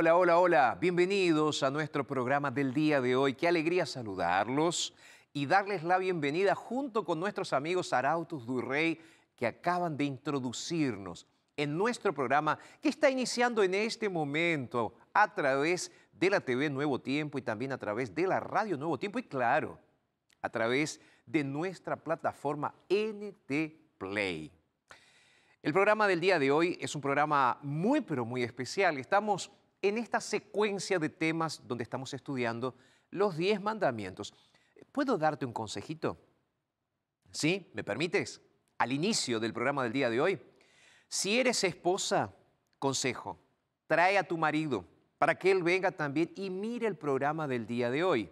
[0.00, 0.78] Hola, hola, hola.
[0.80, 3.34] Bienvenidos a nuestro programa del día de hoy.
[3.34, 4.94] Qué alegría saludarlos
[5.34, 8.98] y darles la bienvenida junto con nuestros amigos Arautos Durrey
[9.36, 15.92] que acaban de introducirnos en nuestro programa que está iniciando en este momento a través
[16.14, 19.24] de la TV Nuevo Tiempo y también a través de la Radio Nuevo Tiempo y
[19.24, 19.78] claro,
[20.40, 24.50] a través de nuestra plataforma NT Play.
[25.62, 28.96] El programa del día de hoy es un programa muy, pero muy especial.
[28.96, 29.50] Estamos
[29.82, 32.74] en esta secuencia de temas donde estamos estudiando
[33.10, 34.34] los 10 mandamientos.
[34.92, 36.18] ¿Puedo darte un consejito?
[37.30, 37.70] ¿Sí?
[37.74, 38.40] ¿Me permites?
[38.78, 40.40] Al inicio del programa del día de hoy.
[41.08, 42.34] Si eres esposa,
[42.78, 43.38] consejo,
[43.86, 44.84] trae a tu marido
[45.18, 48.30] para que él venga también y mire el programa del día de hoy.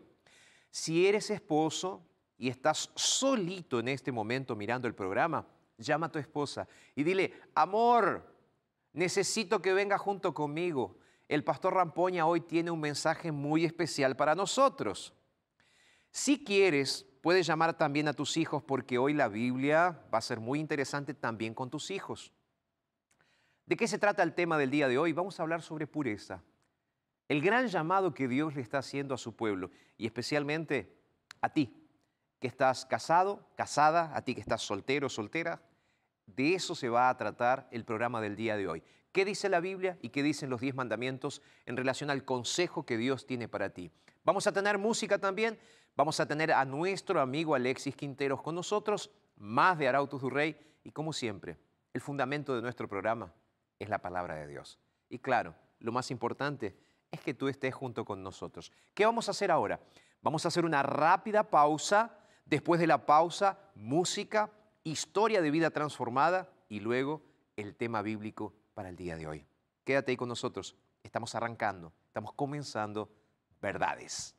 [0.70, 2.02] Si eres esposo
[2.36, 7.34] y estás solito en este momento mirando el programa, llama a tu esposa y dile,
[7.54, 8.24] amor,
[8.92, 10.98] necesito que venga junto conmigo.
[11.28, 15.14] El pastor Rampoña hoy tiene un mensaje muy especial para nosotros.
[16.10, 20.40] Si quieres, puedes llamar también a tus hijos porque hoy la Biblia va a ser
[20.40, 22.32] muy interesante también con tus hijos.
[23.66, 25.12] ¿De qué se trata el tema del día de hoy?
[25.12, 26.42] Vamos a hablar sobre pureza.
[27.28, 30.96] El gran llamado que Dios le está haciendo a su pueblo y especialmente
[31.42, 31.86] a ti,
[32.40, 35.60] que estás casado, casada, a ti que estás soltero, soltera.
[36.24, 38.82] De eso se va a tratar el programa del día de hoy.
[39.18, 42.96] ¿Qué dice la Biblia y qué dicen los diez mandamientos en relación al consejo que
[42.96, 43.90] Dios tiene para ti?
[44.22, 45.58] Vamos a tener música también.
[45.96, 50.56] Vamos a tener a nuestro amigo Alexis Quinteros con nosotros, más de Arautos du Rey
[50.84, 51.58] y como siempre,
[51.92, 53.34] el fundamento de nuestro programa
[53.80, 54.78] es la palabra de Dios.
[55.08, 56.78] Y claro, lo más importante
[57.10, 58.70] es que tú estés junto con nosotros.
[58.94, 59.80] ¿Qué vamos a hacer ahora?
[60.22, 62.16] Vamos a hacer una rápida pausa.
[62.44, 64.48] Después de la pausa, música,
[64.84, 67.20] historia de vida transformada y luego
[67.56, 69.44] el tema bíblico para el día de hoy.
[69.82, 70.76] Quédate ahí con nosotros.
[71.02, 73.10] Estamos arrancando, estamos comenzando
[73.60, 74.36] verdades.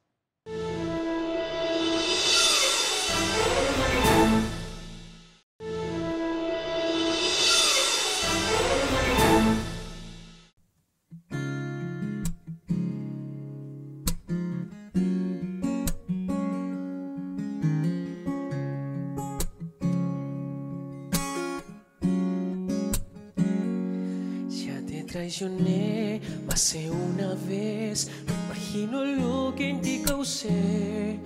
[26.77, 28.10] Una vez.
[28.27, 31.19] No imagino lo que en ti causé.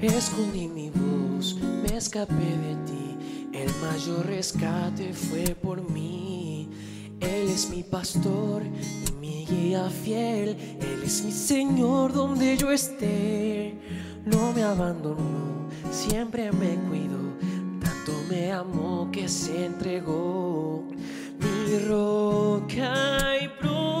[0.00, 3.16] Escondí mi voz, me escapé de ti.
[3.52, 6.68] El mayor rescate fue por mí.
[7.20, 13.74] Él es mi pastor y mi guía fiel, Él es mi Señor donde yo esté.
[14.24, 17.18] No me abandonó, siempre me cuidó,
[17.80, 20.84] tanto me amó que se entregó.
[21.38, 23.97] Mi roca y protección.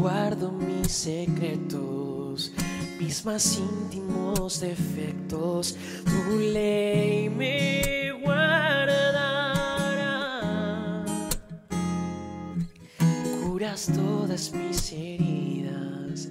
[0.00, 2.52] Guardo mis secretos,
[2.98, 5.76] mis más íntimos defectos.
[6.04, 9.54] Tu ley me guardará.
[13.44, 16.30] Curas todas mis heridas.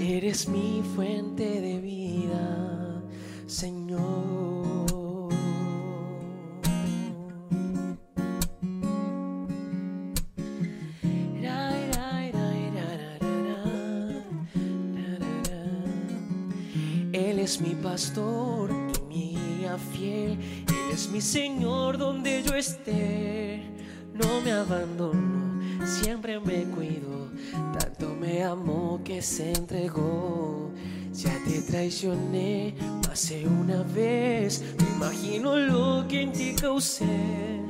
[0.00, 3.02] Eres mi fuente de vida,
[3.46, 4.61] Señor.
[17.82, 20.38] Pastor y mi guía fiel.
[20.68, 23.62] Él es mi Señor donde yo esté.
[24.14, 27.30] No me abandonó, siempre me cuidó.
[27.78, 30.70] Tanto me amó que se entregó.
[31.12, 32.74] Ya te traicioné
[33.06, 34.62] más de una vez.
[34.78, 37.60] Me imagino lo que en ti causé.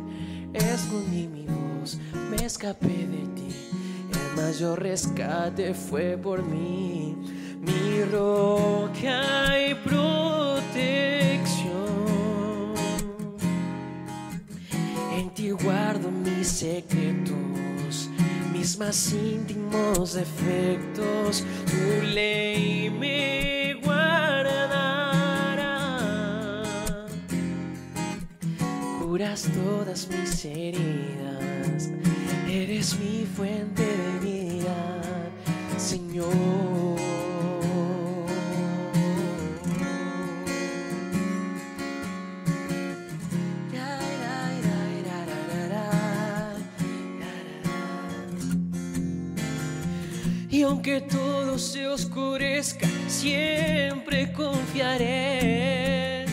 [0.52, 1.98] Escondí mi voz,
[2.30, 3.48] me escapé de ti.
[4.12, 7.16] El mayor rescate fue por mí.
[7.62, 10.32] Mi roca y protección.
[15.16, 18.10] En ti guardo mis secretos,
[18.52, 21.44] mis más íntimos defectos.
[21.70, 25.12] Tu ley me guardará.
[29.00, 31.90] Curas todas mis heridas.
[32.48, 35.00] Eres mi fuente de vida,
[35.78, 37.11] Señor.
[51.72, 56.26] Se oscurezca, siempre confiaré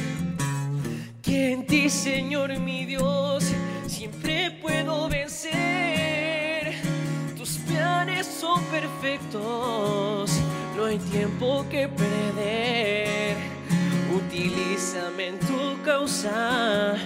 [1.22, 3.46] que en ti, Señor mi Dios,
[3.88, 6.74] siempre puedo vencer.
[7.38, 10.30] Tus planes son perfectos,
[10.76, 13.38] no hay tiempo que perder.
[14.14, 16.98] Utilízame en tu causa,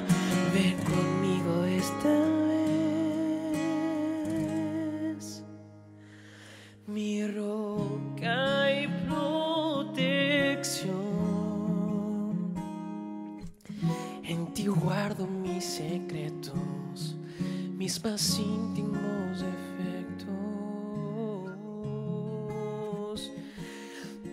[15.63, 17.15] mis secretos,
[17.77, 20.31] mis más íntimos defectos.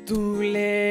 [0.06, 0.89] Tu ley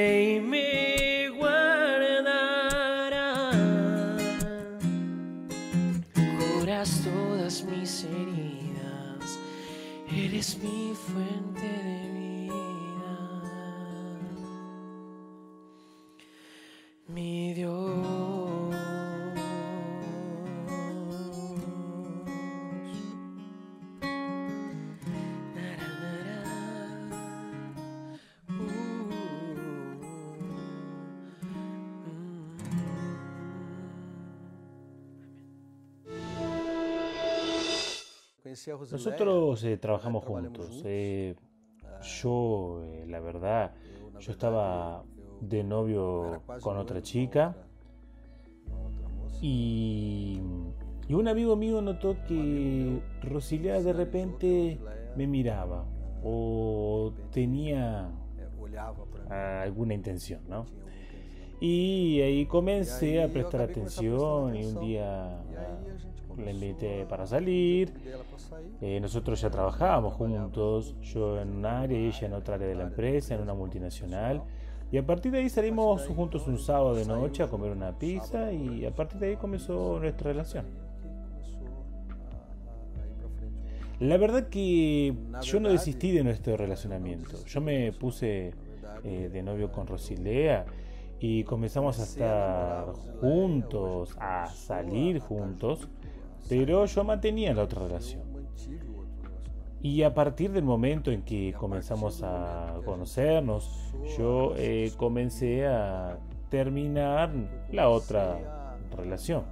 [38.49, 40.68] Nosotros eh, trabajamos trabalhamos juntos.
[40.68, 40.83] juntos.
[40.85, 41.35] eh,
[42.21, 43.73] yo, eh, la verdad,
[44.19, 45.03] yo estaba
[45.41, 47.56] de novio con otra chica
[49.41, 50.41] y,
[51.07, 54.79] y un amigo mío notó que Rosilia de repente
[55.15, 55.85] me miraba
[56.23, 58.11] o tenía
[59.29, 60.65] ah, alguna intención, ¿no?
[61.61, 65.41] Y ahí comencé a prestar atención y un día
[66.43, 67.93] La invité para salir.
[68.81, 72.75] Eh, nosotros ya trabajábamos juntos, yo en un área y ella en otra área de
[72.75, 74.41] la empresa, en una multinacional.
[74.91, 78.51] Y a partir de ahí salimos juntos un sábado de noche a comer una pizza
[78.51, 80.65] y a partir de ahí comenzó nuestra relación.
[83.99, 87.43] La verdad que yo no desistí de nuestro relacionamiento.
[87.45, 88.53] Yo me puse
[89.03, 90.65] eh, de novio con Rosilea
[91.19, 92.85] y comenzamos a estar
[93.19, 95.89] juntos, a salir juntos,
[96.47, 98.21] pero yo mantenía la otra relación.
[99.81, 106.19] Y a partir del momento en que comenzamos a conocernos, yo eh, comencé a
[106.49, 107.31] terminar
[107.71, 109.45] la otra relación.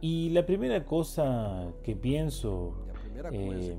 [0.00, 2.74] Y la primera cosa que pienso
[3.32, 3.76] eh,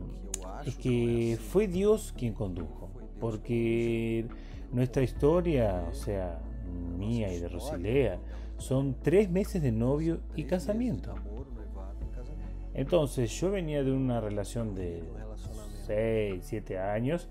[0.65, 4.27] es que fue Dios quien condujo, porque
[4.71, 6.39] nuestra historia, o sea,
[6.75, 8.19] mía y de Rosilea
[8.57, 11.13] son tres meses de novio y casamiento.
[12.73, 17.29] Entonces yo venía de una relación de Um relacionamento 6, 7 años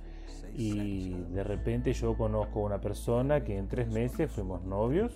[0.57, 5.13] y de repente yo conozco a una persona que en tres meses fuimos novios,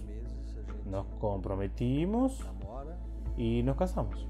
[0.87, 2.45] nos comprometimos
[3.37, 4.27] y nos casamos.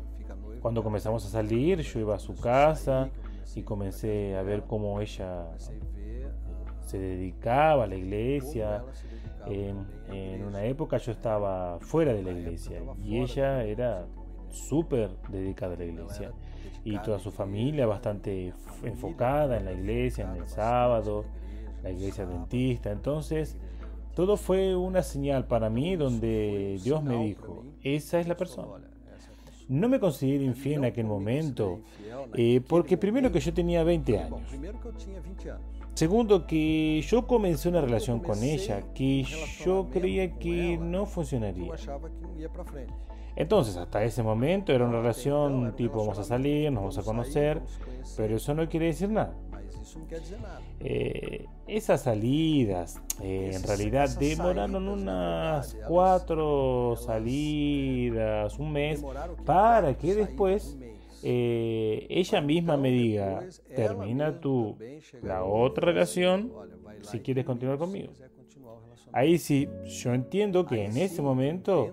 [0.60, 3.08] Cuando comenzamos a salir, yo iba a su casa
[3.54, 5.58] y comencé a ver cómo ella ah,
[6.86, 8.84] se dedicaba a la iglesia.
[9.48, 14.06] Dedicava En, una época yo estaba fuera de la iglesia y ella era
[14.50, 16.32] súper dedicada a la iglesia.
[16.84, 21.24] Y toda su familia bastante enfocada en la iglesia, en el sábado,
[21.82, 22.90] la iglesia adventista.
[22.90, 23.56] Entonces,
[24.14, 28.84] todo fue una señal para mí donde Dios me dijo, esa es la persona.
[29.68, 31.80] No me considero infiel en aquel me momento,
[32.34, 34.50] eh, porque primero que yo tenía 20 Bom, años.
[35.98, 36.46] Primeiro que eu tinha 20 anos.
[36.46, 39.24] Segundo, que yo comencé una relación con ella que
[39.64, 41.72] yo creía que no funcionaría.
[43.34, 47.62] Entonces, hasta ese momento era una relación tipo vamos a salir, nos vamos a conocer,
[48.16, 49.34] pero eso no quiere decir nada.
[50.80, 59.04] Eh, esas salidas eh, en realidad demoraron unas cuatro salidas, un mes,
[59.44, 60.76] para que después.
[61.22, 63.44] Eh, ella misma me diga,
[63.74, 64.76] termina tú
[65.22, 68.08] la otra relación "Olha, vai lá si quieres continuar conmigo.
[68.12, 71.92] quiser continuar o relacionamento." Ahí sí, yo entiendo que en ese momento,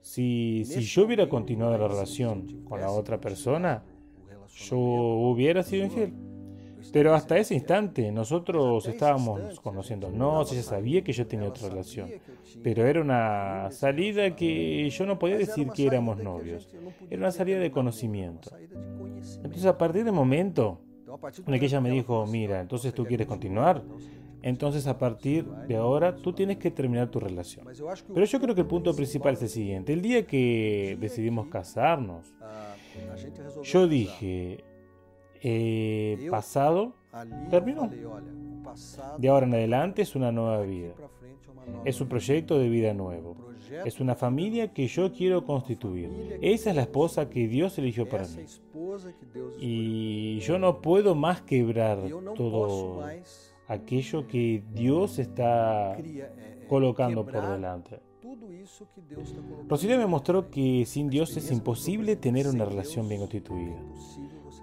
[0.00, 3.82] si, si yo hubiera continuado la relación con la otra persona,
[4.68, 6.12] yo hubiera sido infiel.
[6.92, 12.10] Pero hasta ese instante nosotros estábamos conociéndonos, ella sabía que yo tenía otra relación.
[12.62, 16.68] Pero era una salida que yo no podía decir que éramos novios.
[17.10, 18.50] Era una salida de conocimiento.
[19.42, 20.80] Entonces a partir del momento
[21.46, 23.82] en el que ella me dijo, mira, "Ó, entonces tú quieres continuar,
[24.42, 27.66] entonces a partir de ahora tú tienes que terminar tu relación.
[28.12, 29.92] Pero yo creo que el punto principal es el siguiente.
[29.92, 32.34] El día que decidimos casarnos,
[33.62, 34.62] yo dije,
[35.44, 37.54] eh, pasado, passado
[39.18, 40.92] de ahora en adelante es una nueva vida.
[41.84, 43.36] Es un proyecto de vida nuevo.
[43.84, 46.38] Es una familia que yo quiero constituir.
[46.40, 48.44] Esa es la esposa que Dios eligió para mí.
[49.58, 51.98] Y yo no puedo más quebrar
[52.36, 53.04] todo
[53.68, 58.00] aquello que Dios está é, é, colocando por delante.
[59.68, 60.60] Rosilia me mostró delante.
[60.60, 63.76] que sin Dios es imposible tener una relación bien constituida.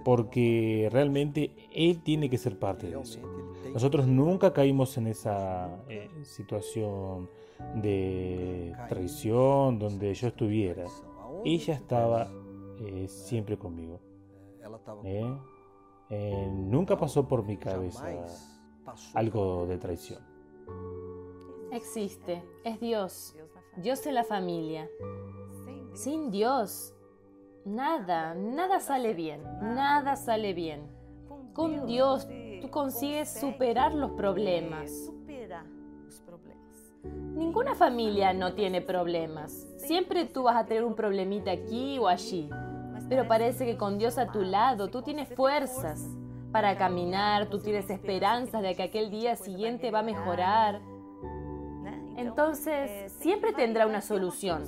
[0.04, 3.20] Porque realmente Él tiene que ser parte de eso.
[3.74, 7.30] Nosotros nunca caímos en esa eh, situación
[7.76, 10.86] de traición donde yo estuviera.
[11.46, 12.30] Ella estaba
[12.80, 14.00] eh, siempre conmigo.
[15.04, 15.38] ¿eh?
[16.10, 18.06] Eh, nunca pasó por mi cabeza
[19.14, 20.20] algo de traición.
[21.72, 23.36] Existe, es Dios.
[23.78, 24.90] Dios en la familia.
[25.94, 26.94] Sin Dios,
[27.66, 30.82] nada, nada sale bien, nada sale bien.
[31.54, 32.28] Con Dios
[32.62, 35.12] tú consigues superar los problemas.
[37.04, 39.68] Ninguna familia no tiene problemas.
[39.78, 42.50] Siempre tú vas a tener un problemita aquí o allí.
[43.10, 46.08] Pero parece que con Dios a tu lado tú tienes fuerzas
[46.52, 50.82] para caminar, tú tienes esperanzas de que aquel día siguiente va a mejorar.
[52.16, 54.64] Entonces, siempre tendrá una solución.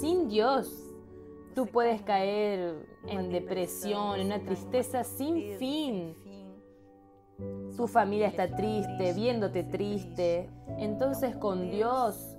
[0.00, 0.87] Sin Dios,
[1.54, 6.14] tú puedes caer en depresión, en una tristeza sin fin.
[7.76, 10.50] Tu familia está triste, viéndote triste.
[10.78, 12.36] Entonces con Dios,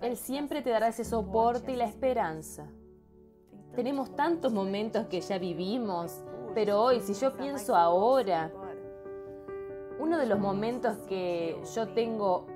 [0.00, 2.66] Él siempre te dará ese soporte y la esperanza.
[3.74, 6.24] Tenemos tantos momentos que ya vivimos,
[6.54, 8.50] pero hoy, si yo pienso ahora,
[10.00, 12.46] uno de los momentos que yo tengo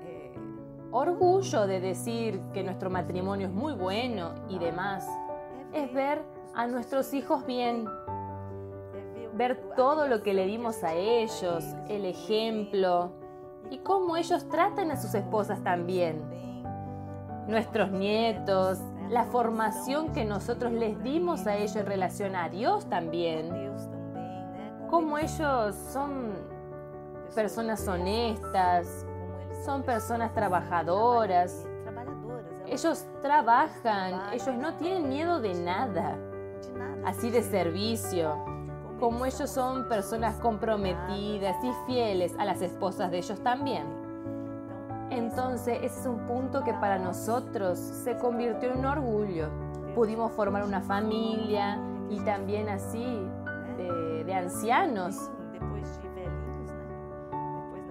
[0.93, 5.07] orgullo de decir que nuestro matrimonio es muy bueno y demás,
[5.73, 6.21] es ver
[6.55, 7.87] a nuestros hijos bien,
[9.33, 13.11] ver todo lo que le dimos a ellos, el ejemplo
[13.69, 16.21] y cómo ellos tratan a sus esposas también.
[17.47, 23.51] Nuestros nietos, la formación que nosotros les dimos a ellos en relación a Dios también.
[24.89, 26.33] Cómo ellos son
[27.33, 29.05] personas honestas,
[29.65, 31.67] son personas trabajadoras.
[32.73, 36.17] Ellos trabajan, ellos no tienen miedo de nada,
[37.05, 38.35] así de servicio.
[38.99, 43.85] Como ellos son personas comprometidas y fieles a las esposas de ellos también.
[45.11, 49.49] Entonces ese es un punto que para nosotros se convirtió en un orgullo.
[49.93, 51.77] Pudimos formar una familia
[52.09, 53.21] y también así
[53.77, 55.29] de, de ancianos.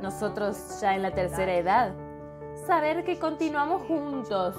[0.02, 1.94] Nosotros ya en la tercera edad
[2.66, 4.54] saber que continuamos juntos.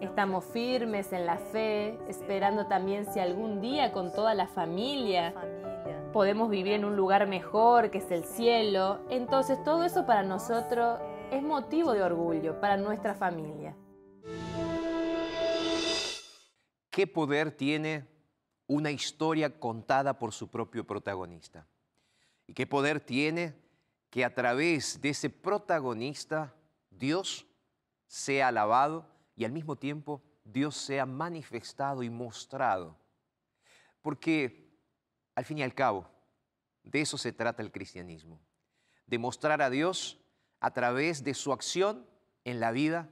[0.00, 5.34] Estamos firmes en la fe, esperando también si algún día con toda la familia
[6.12, 9.00] podemos vivir en un lugar mejor que es el cielo.
[9.08, 13.76] Entonces todo eso para nosotros es motivo de orgullo, para nuestra familia.
[16.90, 18.06] ¿Qué poder tiene
[18.66, 21.66] una historia contada por su propio protagonista?
[22.46, 23.54] ¿Y qué poder tiene
[24.10, 26.54] que a través de ese protagonista
[26.98, 27.46] Dios
[28.06, 32.96] sea alabado y al mismo tiempo Dios sea manifestado y mostrado?
[34.02, 34.66] Porque
[35.34, 36.08] al fin y al cabo,
[36.82, 38.40] de eso se trata el cristianismo,
[39.06, 40.18] de mostrar a Dios
[40.60, 42.06] a través de su acción
[42.44, 43.10] en la vida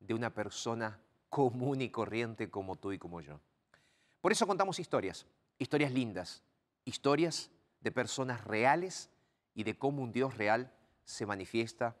[0.00, 3.40] de una persona común y corriente como tú y como yo.
[4.20, 5.26] Por eso contamos historias,
[5.58, 6.42] historias lindas,
[6.84, 7.50] historias
[7.80, 9.10] de personas reales
[9.54, 10.72] y de cómo un Dios real
[11.04, 11.96] se manifiesta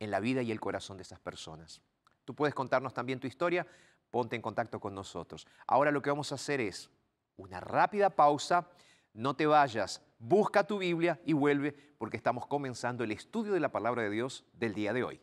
[0.00, 1.80] en la vida y el corazón de esas personas.
[2.24, 3.66] Tú puedes contarnos también tu historia,
[4.10, 5.46] ponte en contacto con nosotros.
[5.66, 6.90] Ahora lo que vamos a hacer es
[7.36, 8.68] una rápida pausa,
[9.12, 13.70] no te vayas, busca tu Biblia y vuelve porque estamos comenzando el estudio de la
[13.70, 15.20] palabra de Dios del día de hoy.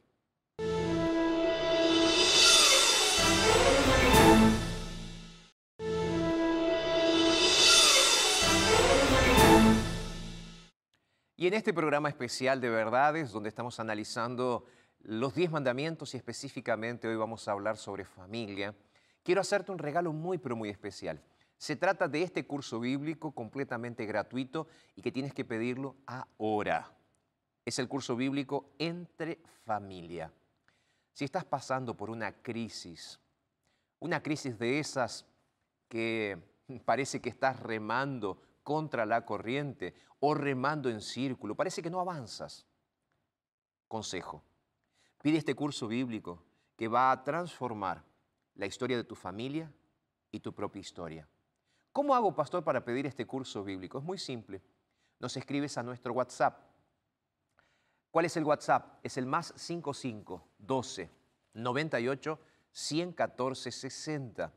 [11.39, 14.65] Y en este programa especial de verdades, donde estamos analizando
[15.03, 18.73] los 10 mandamientos y específicamente hoy vamos a hablar sobre familia,
[19.21, 21.21] quiero hacerte un regalo muy, pero muy especial.
[21.55, 26.91] Se trata de este curso bíblico completamente gratuito y que tienes que pedirlo ahora.
[27.63, 30.33] Es el curso bíblico Entre Familia.
[31.13, 33.19] Si estás pasando por una crisis,
[33.99, 35.23] una crisis de esas
[35.87, 36.39] que
[36.85, 42.67] parece que estás remando contra la corriente o remando en círculo, parece que no avanzas.
[43.87, 44.43] Consejo,
[45.21, 46.43] pide este curso bíblico
[46.75, 48.03] que va a transformar
[48.55, 49.71] la historia de tu familia
[50.33, 51.29] y tu propia historia.
[51.93, 53.99] ¿Cómo hago, pastor, para pedir este curso bíblico?
[53.99, 54.61] Es muy simple.
[55.17, 56.59] Nos escribes a nuestro WhatsApp.
[58.11, 58.99] ¿Cuál es el WhatsApp?
[59.01, 61.09] Es el más 55 12
[61.53, 62.39] 98
[62.73, 64.53] 114 60.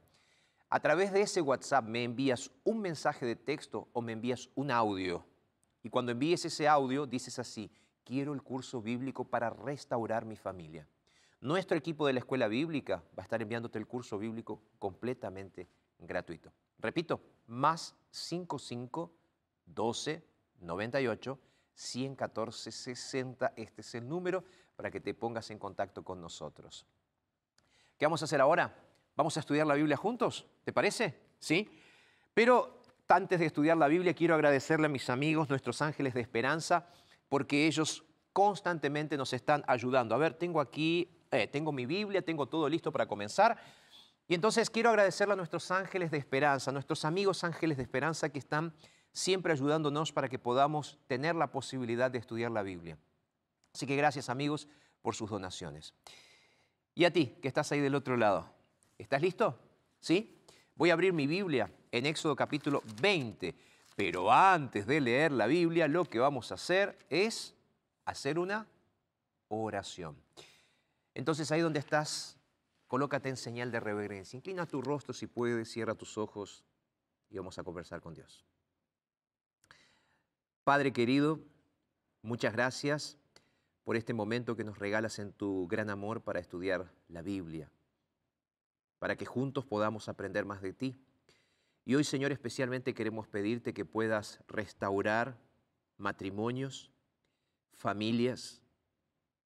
[0.73, 4.71] A través de ese WhatsApp me envías un mensaje de texto o me envías un
[4.71, 5.27] audio.
[5.83, 7.73] Y cuando envíes ese audio dices así,
[8.05, 10.87] quiero el curso bíblico para restaurar mi familia.
[11.41, 16.53] Nuestro equipo de la escuela bíblica va a estar enviándote el curso bíblico completamente gratuito.
[16.79, 19.13] Repito, más 55
[19.67, 20.23] 12
[20.61, 21.39] 98
[21.75, 23.55] 114 60.
[23.57, 24.45] Este es el número
[24.77, 26.87] para que te pongas en contacto con nosotros.
[27.99, 28.90] ¿Qué vamos a hacer ahora?
[29.17, 31.21] Vamos a estudiar la Biblia juntos, ¿te parece?
[31.39, 31.71] ¿Sí?
[32.35, 36.87] Pero antes de estudiar la Biblia quiero agradecerle a mis amigos, nuestros ángeles de esperanza,
[37.29, 40.15] porque ellos constantemente nos están ayudando.
[40.15, 43.59] A ver, tengo aquí, eh, tengo mi Biblia, tengo todo listo para comenzar.
[44.29, 48.29] Y entonces quiero agradecerle a nuestros ángeles de esperanza, a nuestros amigos ángeles de esperanza
[48.29, 48.73] que están
[49.13, 52.97] siempre ayudándonos para que podamos tener la posibilidad de estudiar la Biblia.
[53.75, 54.69] Así que gracias amigos
[55.03, 55.95] por sus donaciones.
[56.95, 58.53] Y a ti, que estás ahí del otro lado,
[59.01, 59.59] ¿estás listo?
[59.99, 60.39] ¿Sí?
[60.75, 63.55] Voy a abrir mi Biblia en Éxodo capítulo 20,
[63.97, 67.55] pero antes de leer la Biblia, lo que vamos a hacer es
[68.05, 68.67] hacer una
[69.49, 70.17] oración.
[71.15, 72.39] Entonces ahí donde estás,
[72.87, 74.37] colócate en señal de reverencia.
[74.37, 76.65] Inclina tu rostro si puedes, cierra tus ojos
[77.31, 78.45] y vamos a conversar con Dios.
[80.65, 81.41] Padre querido,
[82.23, 83.19] muchas gracias
[83.83, 87.71] por este momento que nos regalas en tu gran amor para estudiar la Biblia,
[89.01, 91.03] para que juntos podamos aprender más de ti.
[91.85, 95.37] Y hoy, Señor, especialmente queremos pedirte que puedas restaurar
[95.97, 96.93] matrimonios,
[97.73, 98.63] familias,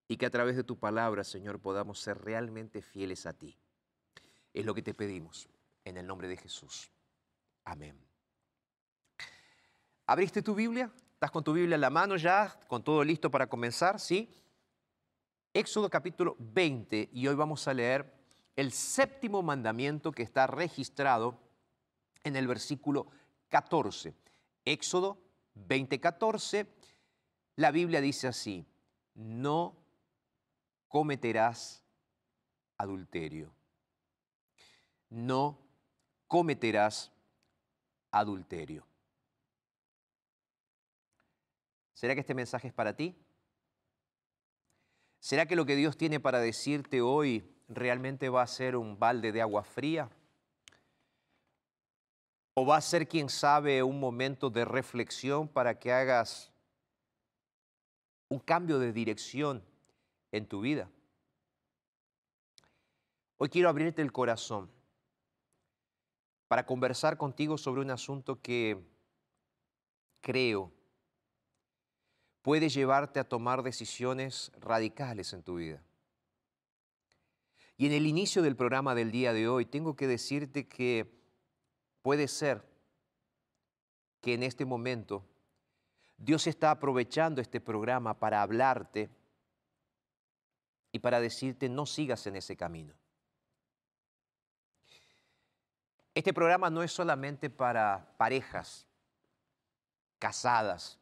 [0.09, 3.57] y que a través de tu palabra, Señor, podamos ser realmente fieles a ti.
[4.53, 5.49] Es lo que te pedimos,
[5.85, 6.91] en el nombre de Jesús.
[7.65, 7.99] Amén.
[10.07, 10.93] ¿Abriste tu Biblia?
[11.15, 12.59] ¿Estás con tu Biblia en la mano ya?
[12.67, 13.99] ¿Con todo listo para comenzar?
[13.99, 14.29] ¿Sí?
[15.55, 18.13] Éxodo capítulo 20 y hoy vamos a leer
[18.57, 21.39] el séptimo mandamiento que está registrado
[22.23, 23.07] en el versículo
[23.49, 24.15] 14.
[24.65, 25.19] Éxodo
[25.55, 26.67] 20, 14.
[27.57, 28.67] La Biblia dice así,
[29.15, 29.77] no
[30.89, 31.85] cometerás
[32.79, 33.53] adulterio.
[35.11, 35.59] No
[36.27, 37.13] cometerás
[38.11, 38.87] adulterio.
[41.93, 43.17] ¿Será que este mensaje es para ti?
[45.21, 49.33] ¿Será que lo que Dios tiene para decirte hoy realmente va a ser un balde
[49.33, 50.09] de agua fría?
[52.55, 56.53] ¿O va a ser, quién sabe, un momento de reflexión para que hagas
[58.29, 59.65] un cambio de dirección
[60.31, 60.89] en tu vida?
[63.37, 64.71] Hoy quiero abrirte el corazón
[66.47, 68.81] para conversar contigo sobre un asunto que
[70.21, 70.73] creo
[72.43, 75.83] puede llevarte a tomar decisiones radicales en tu vida.
[77.77, 81.13] Y en el inicio del programa del día de hoy tengo que decirte que
[82.03, 82.63] puede ser
[84.21, 85.25] que en este momento
[86.17, 89.11] Dios está aprovechando este programa para hablarte
[90.93, 92.95] y para decirte no sigas en ese camino.
[96.15, 98.87] Este programa no es solamente para parejas
[100.21, 101.01] casadas.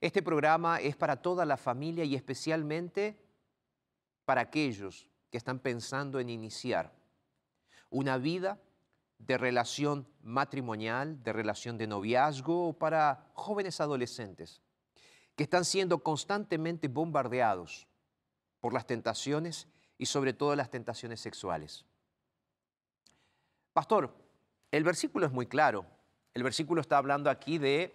[0.00, 3.16] Este programa es para toda la familia y especialmente
[4.24, 6.92] para aquellos que están pensando en iniciar
[7.90, 8.60] una vida
[9.18, 14.62] de relación matrimonial, de relación de noviazgo o para jóvenes adolescentes
[15.34, 17.88] que están siendo constantemente bombardeados
[18.60, 19.66] por las tentaciones
[19.98, 21.84] y sobre todo las tentaciones sexuales.
[23.72, 24.14] Pastor,
[24.70, 25.84] el versículo es muy claro.
[26.32, 27.92] El versículo está hablando aquí de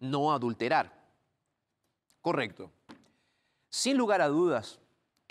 [0.00, 0.92] no adulterar.
[2.20, 2.70] Correcto.
[3.70, 4.80] Sin lugar a dudas,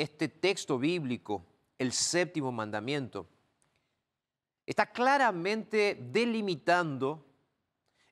[0.04, 1.46] este texto bíblico,
[1.78, 3.28] el séptimo mandamiento,
[4.66, 7.26] está claramente delimitando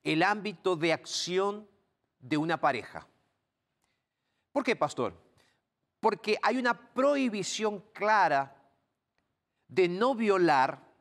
[0.03, 1.67] el ámbito de acción
[2.19, 3.07] de una pareja.
[4.51, 5.13] ¿Por qué, pastor?
[5.99, 8.55] Porque hay una prohibición clara
[9.67, 10.91] de no violar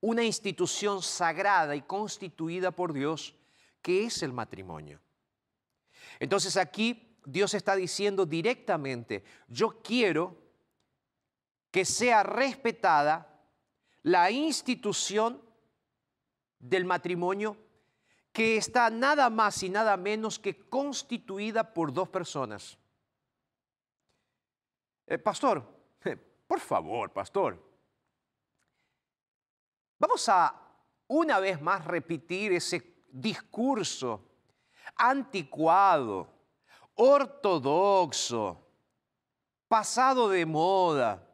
[0.00, 3.34] una institución sagrada y constituida por Dios,
[3.80, 5.00] que es el matrimonio.
[6.18, 10.36] Entonces aquí Dios está diciendo directamente, yo quiero
[11.70, 13.42] que sea respetada
[14.02, 15.42] la institución
[16.58, 17.56] del matrimonio
[18.32, 22.76] que está nada más y nada menos que constituida por dos personas.
[25.06, 25.64] Eh, pastor,
[26.46, 27.62] por favor, pastor,
[29.98, 30.60] vamos a
[31.06, 34.20] una vez más repetir ese discurso
[34.96, 36.28] anticuado,
[36.94, 38.60] ortodoxo,
[39.68, 41.28] pasado de moda,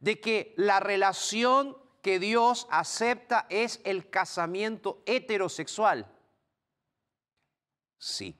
[0.00, 6.06] de que la relación que Dios acepta es el casamiento heterosexual.
[7.98, 8.38] Sí.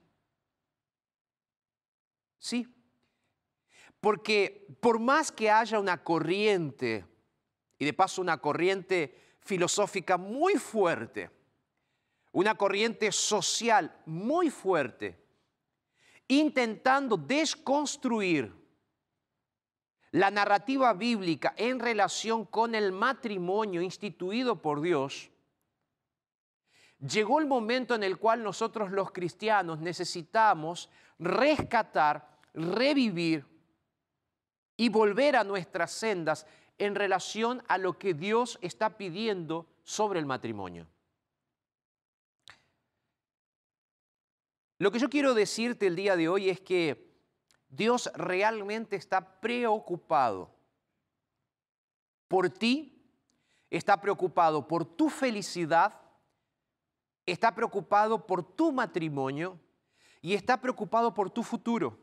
[2.38, 2.72] Sí.
[4.01, 7.05] Porque por más que haya una corriente,
[7.79, 11.31] y de paso una corriente filosófica muy fuerte,
[12.33, 15.25] una corriente social muy fuerte,
[16.28, 18.52] intentando desconstruir
[20.10, 25.30] la narrativa bíblica en relación con el matrimonio instituido por Dios,
[26.98, 33.44] llegó el momento en el cual nosotros los cristianos necesitamos rescatar, revivir
[34.76, 36.46] y volver a nuestras sendas
[36.78, 40.86] en relación a lo que Dios está pidiendo sobre el matrimonio.
[44.78, 47.14] Lo que yo quiero decirte el día de hoy es que
[47.68, 50.54] Dios realmente está preocupado
[52.28, 52.92] por ti,
[53.70, 55.98] está preocupado por tu felicidad,
[57.24, 59.58] está preocupado por tu matrimonio
[60.20, 61.98] y está preocupado por tu futuro.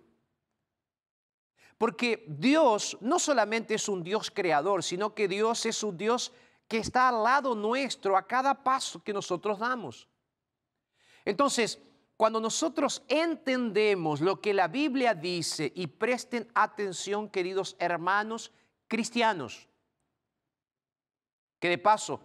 [1.77, 6.31] Porque Dios no solamente es un Dios creador, sino que Dios es un Dios
[6.67, 10.07] que está al lado nuestro a cada paso que nosotros damos.
[11.25, 11.79] Entonces,
[12.23, 18.53] cuando nosotros entendemos lo que la Biblia dice y presten atención, queridos hermanos
[18.87, 19.67] cristianos,
[21.59, 22.21] que de paso,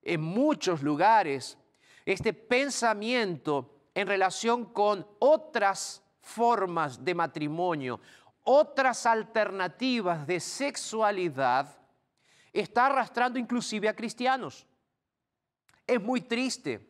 [0.00, 1.58] en muchos lugares,
[2.06, 8.00] este pensamiento en relación con otras formas de matrimonio,
[8.42, 11.76] otras alternativas de sexualidad,
[12.54, 14.66] está arrastrando inclusive a cristianos.
[15.86, 16.89] Es muy triste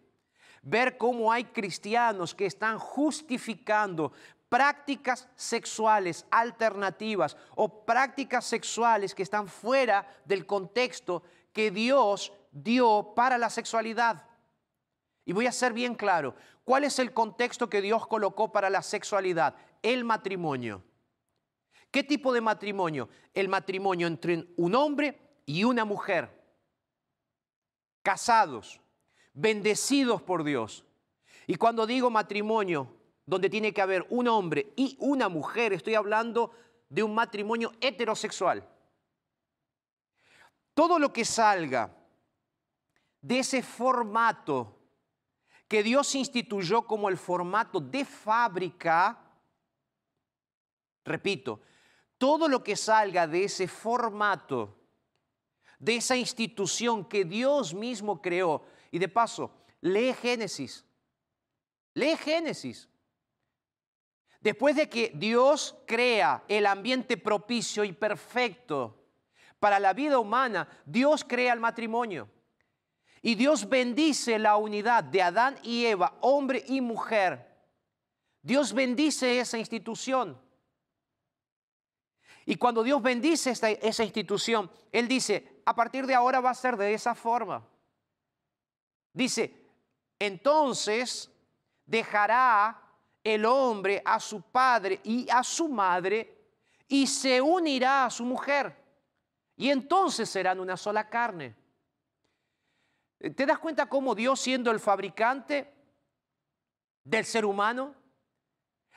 [0.62, 4.12] ver cómo hay cristianos que están justificando
[4.48, 13.38] prácticas sexuales alternativas o prácticas sexuales que están fuera del contexto que Dios dio para
[13.38, 14.26] la sexualidad.
[15.24, 18.82] Y voy a ser bien claro, ¿cuál es el contexto que Dios colocó para la
[18.82, 19.54] sexualidad?
[19.82, 20.82] El matrimonio.
[21.90, 23.08] ¿Qué tipo de matrimonio?
[23.34, 26.30] El matrimonio entre un hombre y una mujer,
[28.02, 28.80] casados,
[29.32, 30.84] bendecidos por Dios.
[31.46, 36.52] Y cuando digo matrimonio, donde tiene que haber un hombre y una mujer, estoy hablando
[36.88, 38.66] de un matrimonio heterosexual.
[40.74, 41.96] Todo lo que salga
[43.20, 44.76] de ese formato
[45.68, 49.18] que Dios instituyó como el formato de fábrica,
[51.04, 51.60] repito,
[52.18, 54.80] todo lo que salga de ese formato
[55.80, 58.62] de esa institución que Dios mismo creó.
[58.90, 59.50] Y de paso,
[59.80, 60.84] lee Génesis.
[61.94, 62.88] Lee Génesis.
[64.40, 68.96] Después de que Dios crea el ambiente propicio y perfecto
[69.58, 72.28] para la vida humana, Dios crea el matrimonio.
[73.22, 77.46] Y Dios bendice la unidad de Adán y Eva, hombre y mujer.
[78.40, 80.40] Dios bendice esa institución.
[82.46, 86.78] Y cuando Dios bendice esa institución, Él dice, a partir de ahora va a ser
[86.78, 87.68] de esa forma.
[89.12, 89.54] Dice,
[90.18, 91.30] entonces
[91.84, 92.80] dejará
[93.22, 96.38] el hombre a su padre y a su madre
[96.88, 98.76] y se unirá a su mujer.
[99.56, 101.54] Y entonces serán una sola carne.
[103.18, 105.74] ¿Te das cuenta cómo Dios siendo el fabricante
[107.04, 107.94] del ser humano?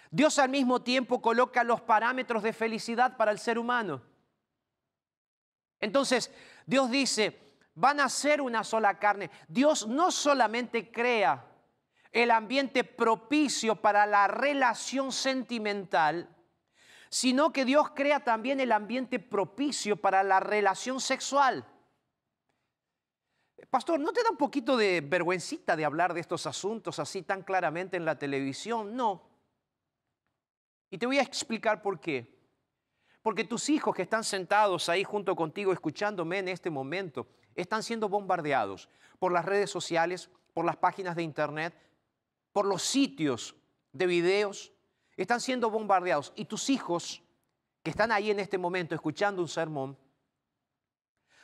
[0.10, 4.02] Dios al mismo tiempo coloca los parámetros de felicidad para el ser humano.
[5.82, 6.32] Entonces,
[6.66, 7.43] Dios dice,
[7.76, 9.30] van a ser una sola carne.
[9.48, 11.46] Dios no solamente crea
[12.12, 16.30] el ambiente propicio para la relación sentimental,
[17.10, 21.66] sino que Dios crea también el ambiente propicio para la relación sexual.
[23.70, 27.42] Pastor, ¿no te da un poquito de vergüencita de hablar de estos asuntos así tan
[27.42, 28.96] claramente en la televisión?
[28.96, 29.24] No.
[30.92, 32.32] Y te voy a explicar por qué.
[33.24, 38.10] Porque tus hijos que están sentados ahí junto contigo escuchándome en este momento, están siendo
[38.10, 38.90] bombardeados
[39.20, 41.74] por las redes sociales, por las páginas de internet,
[42.52, 43.56] por los sitios
[43.92, 44.72] de videos,
[45.18, 46.34] están siendo bombardeados.
[46.36, 47.22] Y tus hijos
[47.82, 49.98] que están ahí en este momento escuchando un sermón,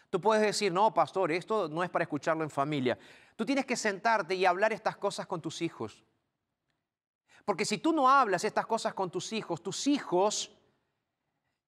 [0.10, 2.98] tú puedes decir, no, pastor, esto no es para escucharlo en familia.
[3.36, 6.04] Tú tienes que sentarte y hablar estas cosas con tus hijos.
[7.46, 10.52] Porque si tú no hablas estas cosas con tus hijos, tus hijos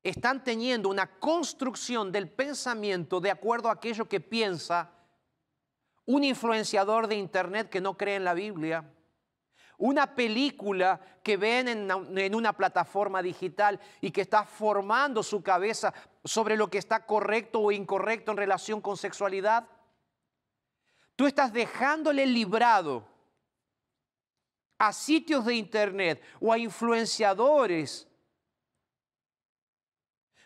[0.04, 4.90] están teniendo una construcción del pensamiento de acuerdo a aquello que piensa
[6.06, 8.84] un influenciador de Internet que no cree en la Biblia,
[9.78, 16.56] una película que ven en, una plataforma digital y que está formando su cabeza sobre
[16.56, 19.68] lo que está correcto o incorrecto en relación con sexualidad.
[21.16, 23.08] Tú estás dejándole librado
[24.78, 28.08] a sitios de internet o a influenciadores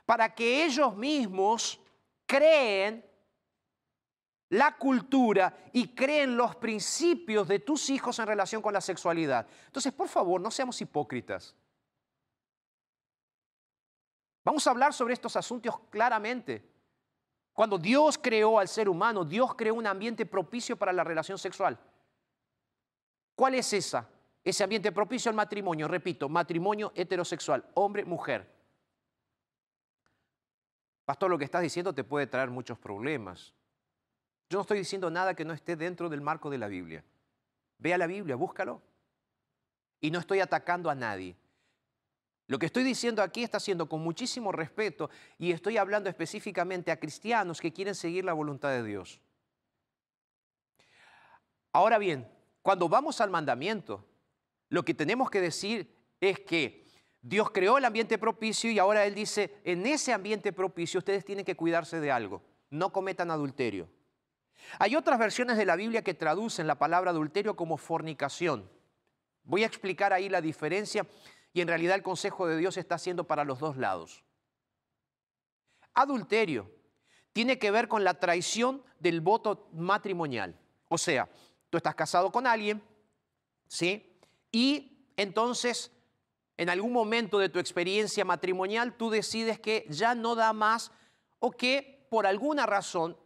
[0.05, 1.79] para que ellos mismos
[2.25, 3.03] creen
[4.49, 9.47] la cultura y creen los principios de tus hijos en relación con la sexualidad.
[9.65, 11.55] Entonces, por favor, no seamos hipócritas.
[14.43, 16.63] Vamos a hablar sobre estos asuntos claramente.
[17.51, 21.79] Cuando Dios creó al ser humano, Dios creó un ambiente propicio para la relación sexual.
[23.33, 24.07] ¿Cuál es esa?
[24.43, 28.54] Ese ambiente propicio al matrimonio, repito, matrimonio heterosexual, hombre, mujer.
[31.05, 33.53] Pastor, lo que estás diciendo te puede traer muchos problemas.
[34.49, 37.03] Yo no estoy diciendo nada que no esté dentro del marco de la Biblia.
[37.77, 38.81] Ve a la Biblia, búscalo.
[40.01, 41.35] Y no estoy atacando a nadie.
[42.47, 46.99] Lo que estoy diciendo aquí está siendo con muchísimo respeto y estoy hablando específicamente a
[46.99, 49.19] cristianos que quieren seguir la voluntad de Dios.
[51.71, 54.05] Ahora bien, cuando vamos al mandamiento,
[54.69, 55.91] lo que tenemos que decir
[56.21, 56.84] es que
[57.27, 61.43] Dios creó el ambiente propicio y ahora Él dice, en ese ambiente propicio ustedes tienen
[61.43, 63.89] que cuidarse de algo, no cometan adulterio.
[64.77, 68.69] Hay otras versiones de la Biblia que traducen la palabra adulterio como fornicación.
[69.43, 71.07] Voy a explicar ahí la diferencia
[71.51, 74.23] y en realidad el consejo de Dios está haciendo para los dos lados.
[75.95, 76.69] Adulterio
[77.33, 80.55] tiene que ver con la traición del voto matrimonial.
[80.89, 81.27] O sea,
[81.71, 82.83] tú estás casado con alguien,
[83.67, 84.15] ¿sí?
[84.51, 85.91] Y entonces,
[86.57, 90.91] en algún momento de tu experiencia matrimonial, tú decides que ya no da más
[91.39, 93.17] o que por alguna razón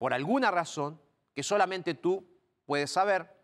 [0.00, 0.98] por alguna razón
[1.34, 2.26] que solamente tú
[2.64, 3.36] puedes saber,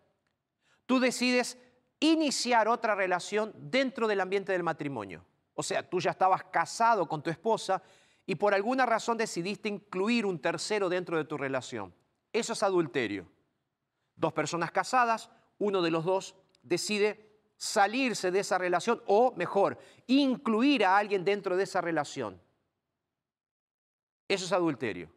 [0.87, 1.59] tú decides
[2.01, 5.23] iniciar otra relación dentro del ambiente del matrimonio.
[5.53, 7.83] O sea, tú ya estabas casado con tu esposa
[8.25, 11.95] y por alguna razón decidiste incluir un tercero dentro de tu relación.
[12.33, 13.31] Eso es adulterio.
[14.15, 15.29] Dos personas casadas,
[15.59, 17.26] uno de los dos decide
[17.57, 22.40] salirse de esa relación o, mejor, incluir a alguien dentro de esa relación.
[24.29, 25.11] Eso es adulterio.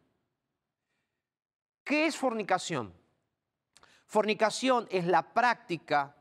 [1.84, 2.94] ¿Qué es fornicación?
[4.06, 6.16] Fornicación es la práctica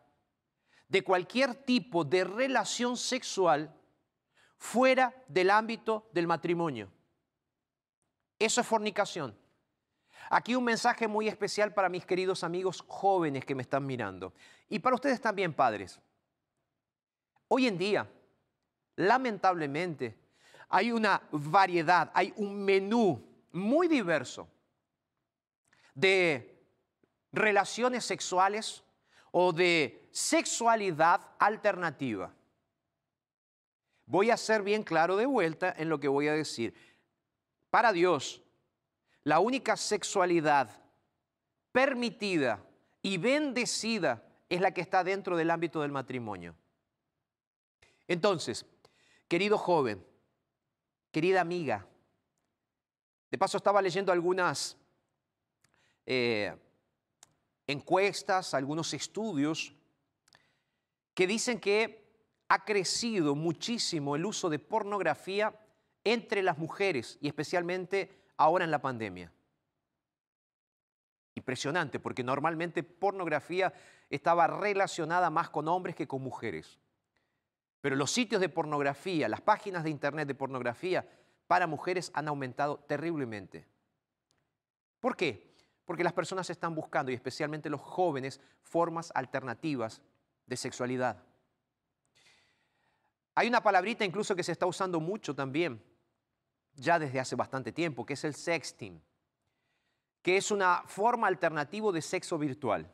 [0.87, 3.73] de cualquier tipo de relación sexual
[4.57, 6.91] fuera del ámbito del matrimonio.
[8.37, 9.37] Eso es fornicación.
[10.29, 14.33] Aquí un mensaje muy especial para mis queridos amigos jóvenes que me están mirando
[14.67, 15.99] y para ustedes también padres.
[17.49, 18.07] Hoy en día,
[18.95, 20.15] lamentablemente,
[20.69, 24.47] hay una variedad, hay un menú muy diverso
[25.95, 26.63] de
[27.31, 28.83] relaciones sexuales
[29.31, 32.31] o de sexualidad alternativa.
[34.05, 36.75] Voy a ser bien claro de vuelta en lo que voy a decir.
[37.71, 38.43] Para Dios,
[39.23, 40.69] la única sexualidad
[41.71, 42.63] permitida
[43.01, 46.55] y bendecida es la que está dentro del ámbito del matrimonio.
[48.09, 48.65] Entonces,
[49.27, 50.03] querido joven,
[51.11, 51.85] querida amiga,
[53.29, 54.75] de paso estaba leyendo algunas
[56.07, 56.57] eh,
[57.67, 59.75] encuestas, algunos estudios
[61.13, 62.09] que dicen que
[62.47, 65.53] ha crecido muchísimo el uso de pornografía
[66.03, 69.31] entre las mujeres y especialmente ahora en la pandemia.
[71.35, 73.71] Impresionante, porque normalmente pornografía
[74.09, 76.79] estaba relacionada más con hombres que con mujeres.
[77.81, 81.07] Pero los sitios de pornografía, las páginas de internet de pornografía
[81.47, 83.67] para mujeres han aumentado terriblemente.
[84.99, 85.55] ¿Por qué?
[85.85, 90.01] Porque las personas están buscando, y especialmente los jóvenes, formas alternativas
[90.45, 91.23] de sexualidad.
[93.35, 95.81] Hay una palabrita incluso que se está usando mucho también,
[96.75, 99.01] ya desde hace bastante tiempo, que es el sexting,
[100.21, 102.91] que es una forma alternativa de sexo virtual.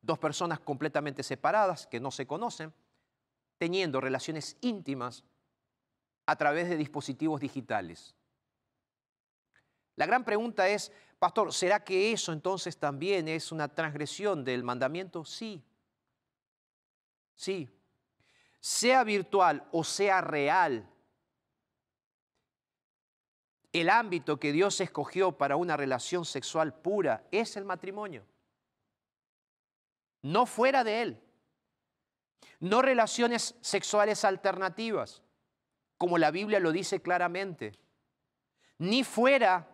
[0.00, 2.72] Dos personas completamente separadas que no se conocen,
[3.60, 5.22] teniendo relaciones íntimas
[6.24, 8.14] a través de dispositivos digitales.
[9.96, 15.26] La gran pregunta es, pastor, ¿será que eso entonces también es una transgresión del mandamiento?
[15.26, 15.62] Sí.
[17.34, 17.68] Sí.
[18.60, 20.88] Sea virtual o sea real,
[23.74, 28.24] el ámbito que Dios escogió para una relación sexual pura es el matrimonio.
[30.22, 31.22] No fuera de él
[32.60, 35.22] no relaciones sexuales alternativas,
[35.96, 37.72] como la Biblia lo dice claramente,
[38.78, 39.68] ni fuera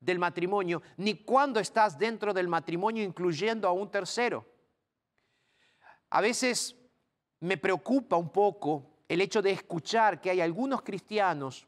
[0.00, 4.46] del matrimonio, ni cuando estás dentro del matrimonio incluyendo a un tercero.
[6.10, 6.76] A veces
[7.40, 11.66] me preocupa un poco el hecho de escuchar que hay algunos cristianos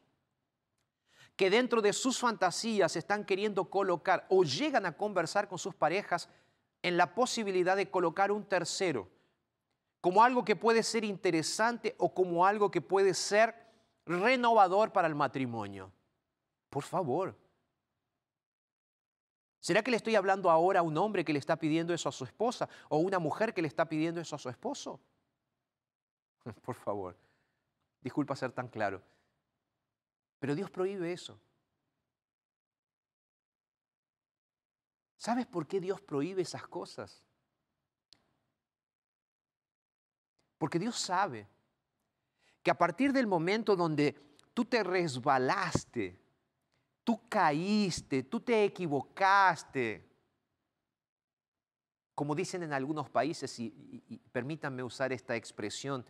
[1.37, 6.29] que dentro de sus fantasías están queriendo colocar o llegan a conversar con sus parejas
[6.83, 9.09] en la posibilidad de colocar un tercero
[10.01, 13.55] como algo que puede ser interesante o como algo que puede ser
[14.07, 15.93] renovador para el matrimonio.
[16.71, 17.37] Por favor.
[19.61, 22.13] ¿Será que le estoy hablando ahora a un hombre que le está pidiendo eso a
[22.13, 25.01] su esposa o una mujer que le está pidiendo eso a su esposo?
[26.63, 27.17] Por favor.
[28.01, 29.03] Disculpa ser tan claro.
[30.39, 31.41] Pero Dios prohíbe eso.
[35.17, 37.25] ¿Sabes por qué Dios prohíbe esas cosas?
[40.59, 41.47] Porque Dios sabe
[42.63, 44.13] que a partir del momento donde
[44.53, 46.21] tú te resbalaste,
[47.05, 50.05] tú caíste, tú te equivocaste,
[52.15, 56.05] como dicen en algunos países, y, permítanme usar esta expresión,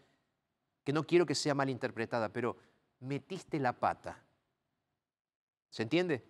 [0.83, 2.57] que no quiero que sea malinterpretada, pero
[3.01, 4.25] metiste la pata.
[5.69, 6.25] ¿Se entiende?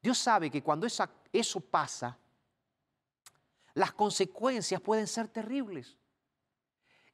[0.00, 2.18] Dios sabe que cuando eso pasa,
[3.74, 5.96] las consecuencias pueden ser terribles.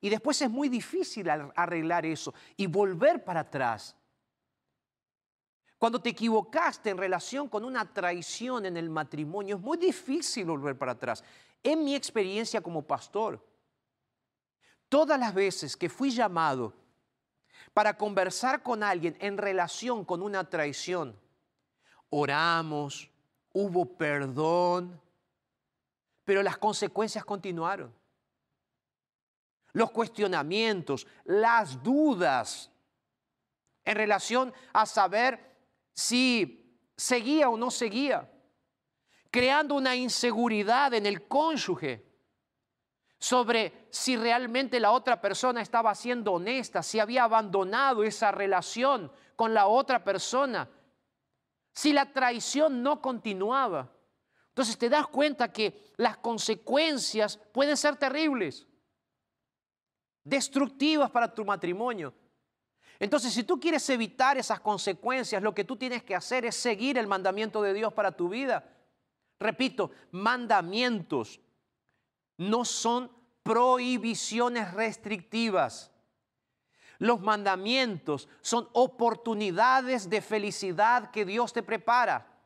[0.01, 3.97] Y después es muy difícil arreglar eso y volver para atrás.
[5.77, 10.77] Cuando te equivocaste en relación con una traición en el matrimonio, es muy difícil volver
[10.77, 11.23] para atrás.
[11.63, 13.45] En mi experiencia como pastor,
[14.89, 16.73] todas las veces que fui llamado
[17.73, 21.17] para conversar con alguien en relación con una traición,
[22.11, 23.11] oramos,
[23.53, 25.01] hubo perdón,
[26.29, 27.91] pero las consecuencias continuaron.
[29.73, 32.71] Los cuestionamientos, las dudas
[33.83, 35.57] en relación a saber
[35.95, 38.31] si seguía o no seguía,
[39.31, 42.05] creando una inseguridad en el cónyuge
[43.19, 49.55] sobre si realmente la otra persona estaba siendo honesta, si había abandonado esa relación con
[49.55, 50.69] la otra persona,
[51.73, 53.91] si la traición no continuaba.
[54.59, 58.67] Entonces te das cuenta que las consecuencias pueden ser terribles,
[60.25, 62.13] destructivas para tu matrimonio.
[62.99, 66.99] Entonces, si tú quieres evitar esas consecuencias, lo que tú tienes que hacer es seguir
[66.99, 68.69] el mandamiento de Dios para tu vida.
[69.39, 71.39] Repito, mandamientos
[72.37, 73.13] no son
[73.45, 75.93] prohibiciones restrictivas.
[76.99, 82.38] Los mandamientos son oportunidades de felicidad que Dios te prepara.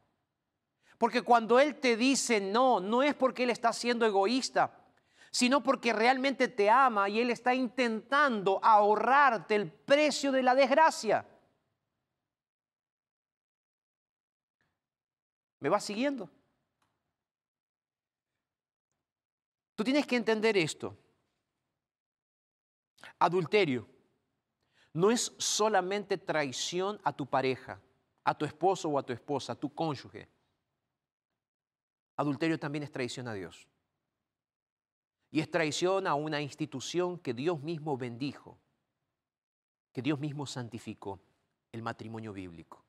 [1.03, 4.73] Porque cuando Él te dice no, no es porque Él está siendo egoísta,
[5.33, 11.27] sino porque realmente te ama y Él está intentando ahorrarte el precio de la desgracia.
[15.59, 16.31] ¿Me vas siguiendo?
[19.75, 20.97] Tú tienes que entender esto.
[23.19, 23.89] Adulterio
[24.93, 27.81] no es solamente traición a tu pareja,
[28.23, 30.29] a tu esposo o a tu esposa, a tu cónyuge.
[32.17, 33.69] Adulterio también es traición a Dios.
[35.31, 38.59] Y es traición a una institución que Dios mismo bendijo,
[39.93, 41.21] que Dios mismo santificó,
[41.73, 42.85] el matrimonio bíblico.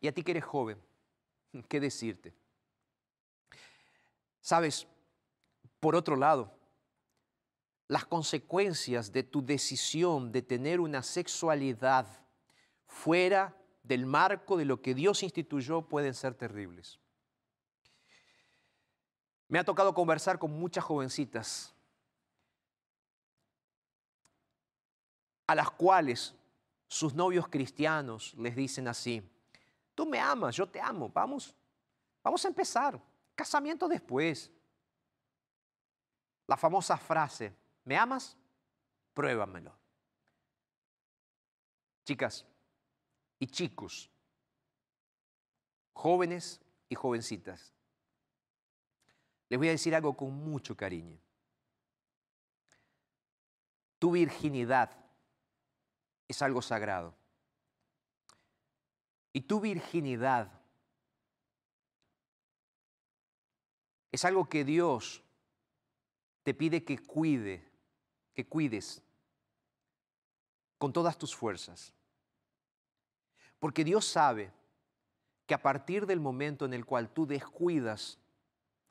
[0.00, 0.80] Y a ti que eres joven,
[1.68, 2.32] ¿qué decirte?
[4.40, 4.86] Sabes,
[5.80, 6.56] por otro lado,
[7.88, 12.06] las consecuencias de tu decisión de tener una sexualidad
[12.86, 16.98] fuera del marco de lo que Dios instituyó pueden ser terribles.
[19.48, 21.74] Me ha tocado conversar con muchas jovencitas
[25.46, 26.34] a las cuales
[26.86, 29.28] sus novios cristianos les dicen así,
[29.94, 31.54] tú me amas, yo te amo, vamos,
[32.22, 33.00] vamos a empezar,
[33.34, 34.50] casamiento después.
[36.46, 37.52] La famosa frase,
[37.84, 38.36] ¿me amas?
[39.14, 39.72] Pruébamelo.
[42.04, 42.46] Chicas
[43.40, 44.10] y chicos,
[45.94, 47.72] jóvenes y jovencitas,
[49.48, 51.18] les voy a decir algo con mucho cariño.
[53.98, 54.96] Tu virginidad
[56.28, 57.14] es algo sagrado.
[59.32, 60.50] Y tu virginidad
[64.12, 65.22] es algo que Dios
[66.42, 67.68] te pide que cuide,
[68.34, 69.02] que cuides
[70.78, 71.94] con todas tus fuerzas.
[73.60, 74.50] Porque Dios sabe
[75.46, 78.18] que a partir del momento en el cual tú descuidas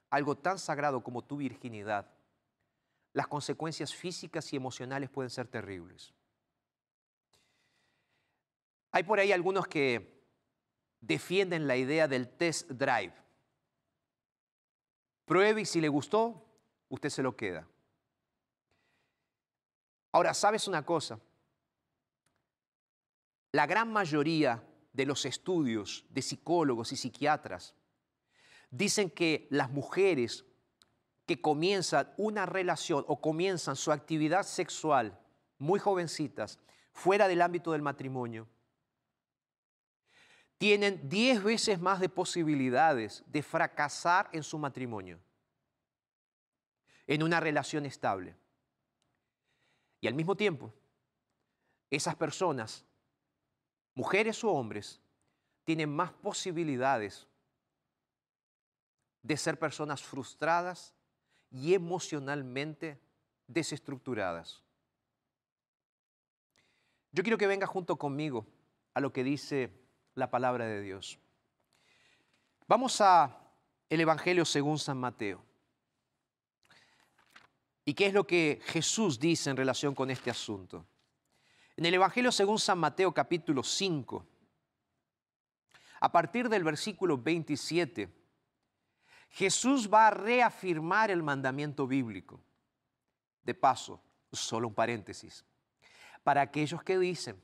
[0.09, 2.07] algo tan sagrado como tu virginidad,
[3.13, 6.13] las consecuencias físicas y emocionales pueden ser terribles.
[8.91, 10.24] Hay por ahí algunos que
[11.01, 13.13] defienden la idea del test drive.
[15.26, 16.43] Pruebe y si le gustó,
[16.89, 17.67] usted se lo queda.
[20.11, 21.20] Ahora, ¿sabes una cosa?
[23.52, 27.76] La gran mayoría de los estudios de psicólogos y psiquiatras
[28.70, 30.45] dicen que las mujeres
[31.26, 35.20] que comienzan una relación o comienzan su actividad sexual
[35.58, 36.60] muy jovencitas,
[36.91, 38.47] fuera del ámbito del matrimonio,
[40.58, 45.20] tienen 10 veces más de posibilidades de fracasar en su matrimonio,
[47.08, 48.36] en una relación estable.
[50.02, 50.74] Y al mismo tiempo,
[51.89, 52.86] esas personas,
[54.00, 55.02] mujeres o hombres,
[55.66, 57.28] tienen más posibilidades
[59.22, 60.95] de ser personas frustradas
[61.52, 62.97] y emocionalmente
[63.45, 64.64] desestructuradas.
[67.12, 68.47] Yo quiero que venga junto conmigo
[68.93, 69.70] a lo que dice
[70.16, 71.20] la palabra de Dios.
[72.68, 73.38] Vamos a
[73.89, 75.43] el Evangelio según San Mateo.
[77.84, 80.86] ¿Y qué es lo que Jesús dice en relación con este asunto?
[81.80, 84.27] En el Evangelio según San Mateo capítulo 5,
[86.01, 88.13] a partir del versículo 27,
[89.30, 92.41] Jesús va a reafirmar el mandamiento bíblico.
[93.43, 94.03] De paso,
[94.34, 95.45] solo un paréntesis.
[96.21, 97.41] Para aquellos que dicen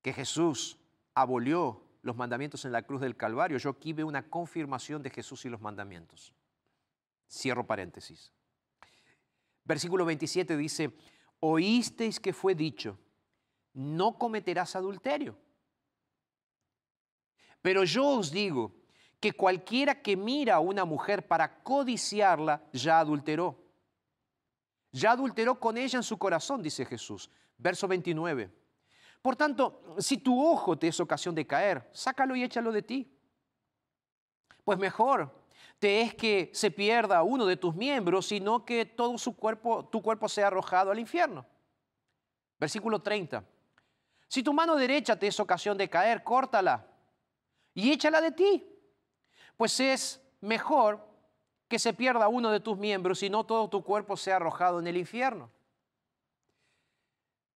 [0.00, 0.78] que Jesús
[1.12, 5.44] abolió los mandamientos en la cruz del Calvario, yo aquí veo una confirmación de Jesús
[5.44, 6.32] y los mandamientos.
[7.28, 8.32] Cierro paréntesis.
[9.64, 10.96] Versículo 27 dice,
[11.40, 12.96] oísteis que fue dicho,
[13.78, 15.38] no cometerás adulterio.
[17.62, 18.72] Pero yo os digo
[19.20, 23.56] que cualquiera que mira a una mujer para codiciarla ya adulteró.
[24.90, 27.30] Ya adulteró con ella en su corazón, dice Jesús.
[27.56, 28.50] Verso 29.
[29.22, 33.16] Por tanto, si tu ojo te es ocasión de caer, sácalo y échalo de ti.
[34.64, 35.32] Pues mejor
[35.78, 40.02] te es que se pierda uno de tus miembros, sino que todo su cuerpo, tu
[40.02, 41.46] cuerpo sea arrojado al infierno.
[42.58, 43.44] Versículo 30.
[44.28, 46.86] Si tu mano derecha te es ocasión de caer, córtala
[47.74, 48.74] y échala de ti
[49.58, 51.04] pues es mejor
[51.66, 54.86] que se pierda uno de tus miembros y no todo tu cuerpo sea arrojado en
[54.86, 55.50] el infierno.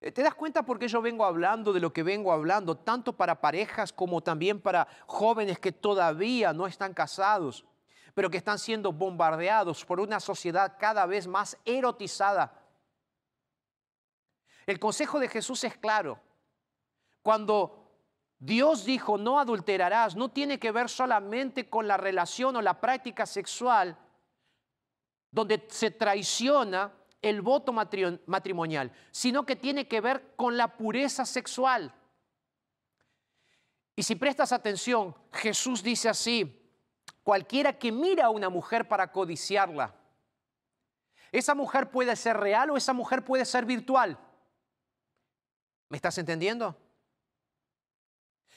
[0.00, 3.16] Eh, ¿Te das cuenta por qué yo vengo hablando de lo que vengo hablando, tanto
[3.16, 7.64] para parejas como también para jóvenes que todavía no están casados,
[8.14, 12.52] pero que están siendo bombardeados por una sociedad cada vez más erotizada?
[14.66, 16.18] El consejo de Jesús es claro.
[17.22, 17.82] Cuando
[18.38, 23.24] Dios dijo, no adulterarás, no tiene que ver solamente con la relación o la práctica
[23.24, 23.96] sexual,
[25.30, 26.92] donde se traiciona
[27.22, 31.94] el voto matrimonial, sino que tiene que ver con la pureza sexual.
[33.94, 36.68] Y si prestas atención, Jesús dice así,
[37.22, 39.94] cualquiera que mira a una mujer para codiciarla,
[41.30, 44.18] esa mujer puede ser real o esa mujer puede ser virtual.
[45.88, 46.76] ¿Me estás entendiendo?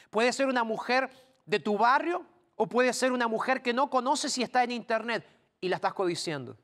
[0.09, 1.09] Puede ser una mujer
[1.45, 2.25] de tu barrio
[2.55, 5.27] o puede ser una mujer que no conoces y está en internet
[5.61, 6.57] y la estás codiciando.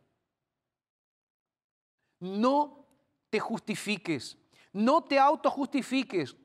[2.20, 2.86] No
[3.30, 4.38] te justifiques,
[4.74, 6.36] no te autojustifiques,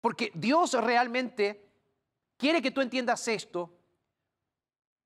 [0.00, 1.70] porque Dios realmente
[2.36, 3.76] quiere que tú entiendas esto,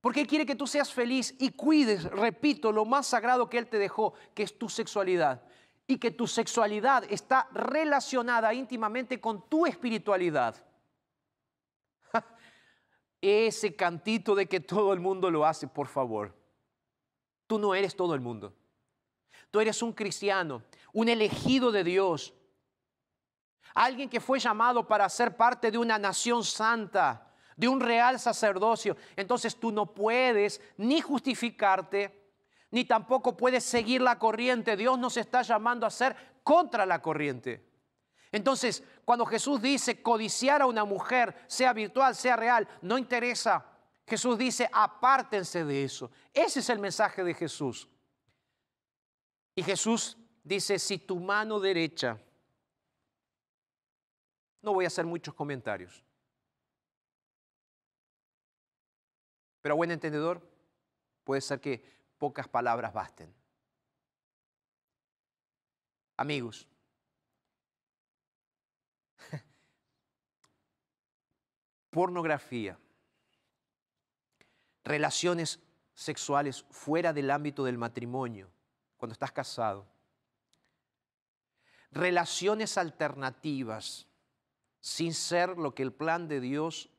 [0.00, 3.78] porque quiere que tú seas feliz y cuides, repito, lo más sagrado que Él te
[3.78, 5.42] dejó, que es tu sexualidad,
[5.86, 10.56] y que tu sexualidad está relacionada íntimamente con tu espiritualidad.
[13.20, 16.34] Ese cantito de que todo el mundo lo hace, por favor.
[17.46, 18.54] Tú no eres todo el mundo.
[19.50, 20.62] Tú eres un cristiano,
[20.92, 22.34] un elegido de Dios,
[23.74, 28.96] alguien que fue llamado para ser parte de una nación santa, de un real sacerdocio.
[29.16, 32.23] Entonces tú no puedes ni justificarte,
[32.74, 34.76] ni tampoco puedes seguir la corriente.
[34.76, 37.64] Dios nos está llamando a ser contra la corriente.
[38.32, 43.64] Entonces, cuando Jesús dice codiciar a una mujer, sea virtual, sea real, no interesa.
[44.04, 46.10] Jesús dice, apártense de eso.
[46.32, 47.88] Ese es el mensaje de Jesús.
[49.54, 52.20] Y Jesús dice, si tu mano derecha,
[54.62, 56.02] no voy a hacer muchos comentarios,
[59.60, 60.42] pero a buen entendedor,
[61.22, 63.34] puede ser que pocas palabras basten.
[66.16, 66.68] Amigos,
[71.90, 72.78] pornografía,
[74.84, 75.60] relaciones
[75.94, 78.50] sexuales fuera del ámbito del matrimonio,
[78.96, 79.86] cuando estás casado,
[81.90, 84.06] relaciones alternativas
[84.80, 86.90] sin ser lo que el plan de Dios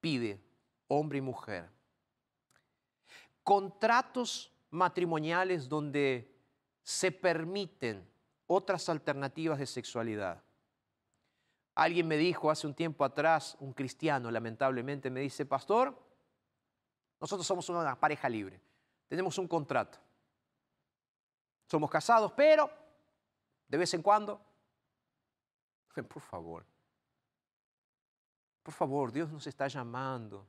[0.00, 0.40] pide,
[0.88, 1.70] hombre y mujer,
[3.42, 6.34] contratos matrimoniales donde
[6.82, 8.08] se permiten
[8.46, 10.42] otras alternativas de sexualidad
[11.80, 15.98] Alguien me dijo hace un tiempo atrás, un cristiano lamentablemente, me dice, pastor,
[17.18, 18.60] nosotros somos una pareja libre,
[19.08, 19.98] tenemos un contrato.
[21.66, 22.70] Somos casados, pero
[23.66, 24.44] de vez en cuando,
[26.08, 26.66] por favor,
[28.62, 30.46] por favor, Dios nos está llamando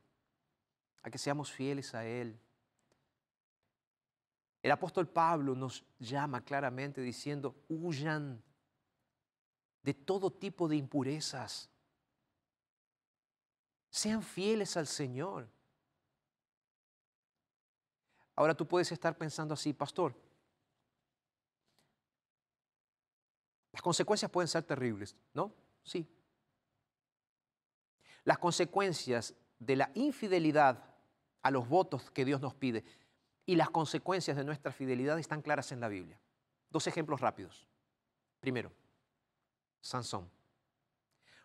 [1.02, 2.38] a que seamos fieles a Él.
[4.62, 8.40] El apóstol Pablo nos llama claramente diciendo, huyan
[9.82, 11.68] de todo tipo de impurezas.
[13.90, 15.48] Sean fieles al Señor.
[18.36, 20.14] Ahora tú puedes estar pensando así, pastor.
[23.72, 25.52] Las consecuencias pueden ser terribles, ¿no?
[25.82, 26.08] Sí.
[28.24, 30.84] Las consecuencias de la infidelidad
[31.42, 32.84] a los votos que Dios nos pide
[33.46, 36.20] y las consecuencias de nuestra fidelidad están claras en la Biblia.
[36.70, 37.66] Dos ejemplos rápidos.
[38.40, 38.72] Primero,
[39.80, 40.30] Sansón.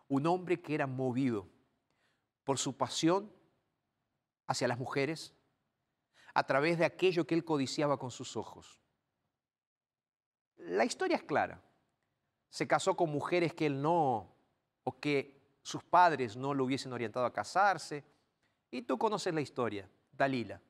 [0.08, 1.48] Un hombre que era movido
[2.44, 3.32] por su pasión
[4.46, 5.34] hacia las mujeres
[6.34, 8.80] a través de aquello que él codiciaba con sus ojos.
[10.58, 11.62] La historia es clara.
[12.50, 14.34] Se casó con mujeres que él no,
[14.84, 18.04] o que sus padres no lo hubiesen orientado a casarse.
[18.72, 20.62] Y tú conoces la historia, Dalila.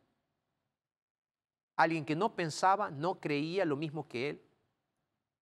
[1.78, 4.42] Alguien que no pensaba, no creía lo mismo que él.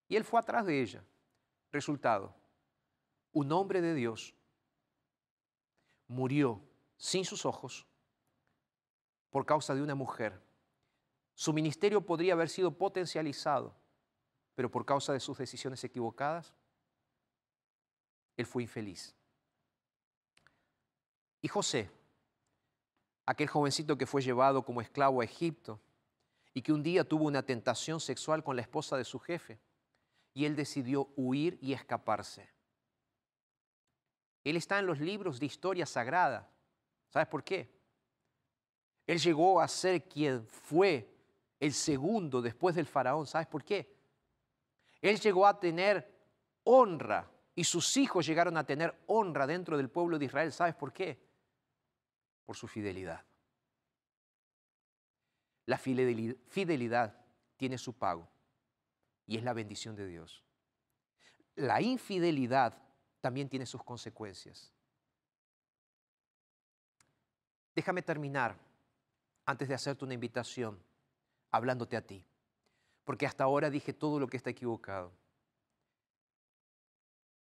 [0.06, 1.02] Y él fue atrás de ella.
[1.72, 2.34] Resultado,
[3.32, 4.34] un hombre de Dios
[6.06, 6.62] murió
[6.96, 7.86] sin sus ojos
[9.30, 10.40] por causa de una mujer.
[11.34, 13.74] Su ministerio podría haber sido potencializado,
[14.54, 16.54] pero por causa de sus decisiones equivocadas,
[18.36, 19.14] él fue infeliz.
[21.40, 21.90] Y José,
[23.24, 25.80] aquel jovencito que fue llevado como esclavo a Egipto
[26.56, 29.60] y que un día tuvo una tentación sexual con la esposa de su jefe,
[30.32, 32.48] y él decidió huir y escaparse.
[34.42, 36.50] Él está en los libros de historia sagrada.
[37.10, 37.70] ¿Sabes por qué?
[39.06, 41.06] Él llegó a ser quien fue
[41.60, 43.26] el segundo después del faraón.
[43.26, 43.94] ¿Sabes por qué?
[45.02, 46.10] Él llegó a tener
[46.64, 50.50] honra y sus hijos llegaron a tener honra dentro del pueblo de Israel.
[50.50, 51.20] ¿Sabes por qué?
[52.46, 53.22] Por su fidelidad.
[55.66, 57.14] La fidelidad
[57.56, 58.28] tiene su pago
[59.26, 60.42] y es la bendición de Dios.
[61.56, 62.76] La infidelidad
[63.20, 64.72] también tiene sus consecuencias.
[67.74, 68.56] Déjame terminar
[69.44, 70.78] antes de hacerte una invitación
[71.50, 72.24] hablándote a ti,
[73.04, 75.12] porque hasta ahora dije todo lo que está equivocado.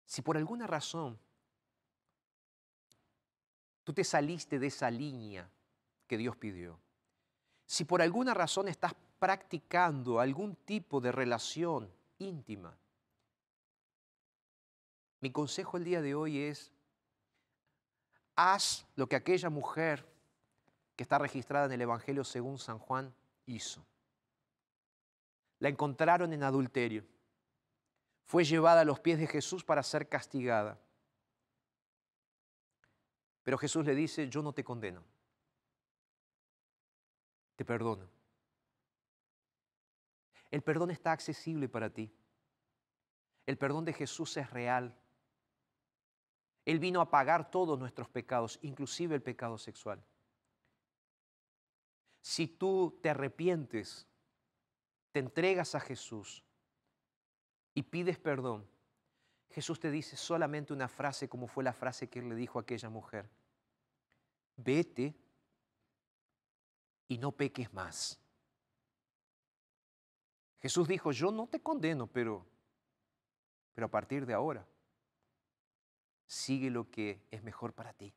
[0.05, 1.19] Si por alguna razón
[3.83, 5.49] Tú te saliste de esa línea
[6.07, 6.79] que Dios pidió.
[7.71, 12.77] Si por alguna razón estás practicando algún tipo de relación íntima,
[15.21, 16.73] mi consejo el día de hoy es,
[18.35, 20.05] haz lo que aquella mujer
[20.97, 23.15] que está registrada en el Evangelio según San Juan
[23.45, 23.81] hizo.
[25.59, 27.05] La encontraron en adulterio.
[28.25, 30.77] Fue llevada a los pies de Jesús para ser castigada.
[33.43, 35.05] Pero Jesús le dice, yo no te condeno,
[37.65, 38.09] te.
[40.49, 42.13] El perdón está accesible para ti.
[43.45, 44.95] El perdón de Jesús es real.
[46.65, 50.03] Él vino a pagar todos nuestros pecados, inclusive el pecado sexual.
[52.21, 54.07] Si tú te arrepientes,
[55.11, 56.43] te entregas a Jesús
[57.73, 58.67] y pides perdón,
[59.49, 62.61] Jesús te dice solamente una frase como fue la frase que él le dijo a
[62.61, 63.29] aquella mujer.
[64.55, 65.15] Vete
[67.11, 68.17] y no peques más.
[70.61, 72.45] Jesús dijo, yo no te condeno, pero,
[73.73, 74.65] pero a partir de ahora,
[76.25, 78.13] sigue lo que es mejor para ti.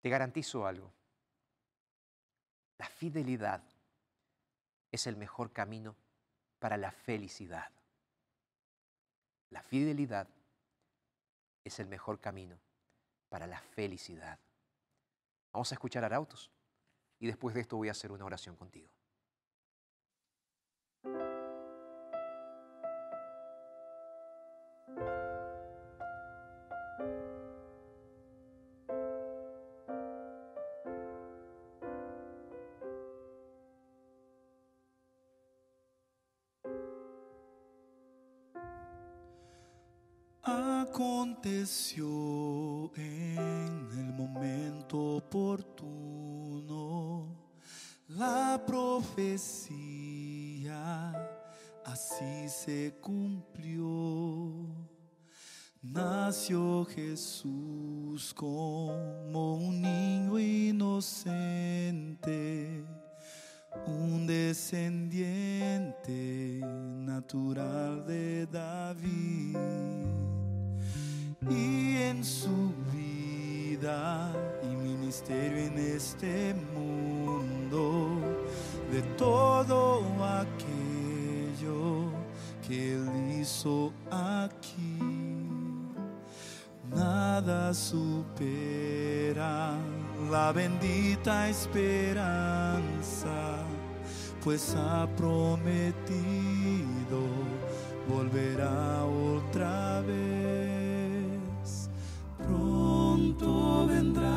[0.00, 0.92] Te garantizo algo.
[2.76, 3.62] La fidelidad
[4.90, 5.94] es el mejor camino
[6.58, 7.70] para la felicidad.
[9.50, 10.26] La fidelidad
[11.62, 12.58] es el mejor camino
[13.28, 14.40] para la felicidad.
[15.52, 16.50] Vamos a escuchar a Arautos
[17.18, 18.88] y después de esto voy a hacer una oración contigo.
[51.84, 54.66] Así se cumplió.
[55.82, 61.64] Nació Jesús como un niño inocente,
[63.86, 65.40] un descendiente
[66.62, 69.56] natural de David
[71.50, 74.32] y en su vida
[74.62, 78.11] y ministerio en este mundo
[78.92, 82.12] de todo aquello
[82.66, 83.08] que él
[83.40, 84.98] hizo aquí.
[86.94, 89.78] Nada supera
[90.30, 93.30] la bendita esperanza,
[94.44, 96.52] pues ha prometido
[98.08, 101.90] volverá otra vez.
[102.38, 104.30] Pronto vendrá,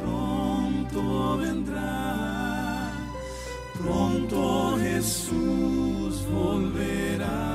[0.00, 2.29] pronto vendrá,
[3.82, 7.49] pronto Jesús volverá.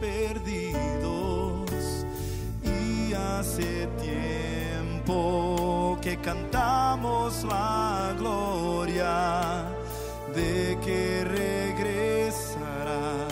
[0.00, 1.70] Perdidos.
[2.62, 9.64] Y hace tiempo que cantamos la gloria
[10.34, 13.28] de que regresará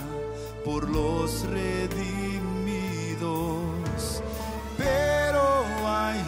[0.64, 2.22] por los redimidos.
[4.78, 6.24] Pero hay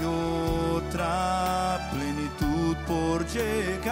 [0.76, 3.85] otra plenitud por llegar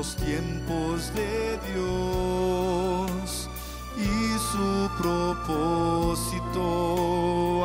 [0.00, 3.50] los tiempos de Dios
[3.98, 6.56] y su propósito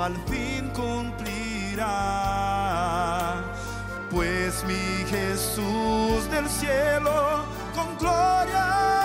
[0.02, 1.86] al fin cumplirá.
[4.12, 9.05] Pues mi Jesús del cielo con gloria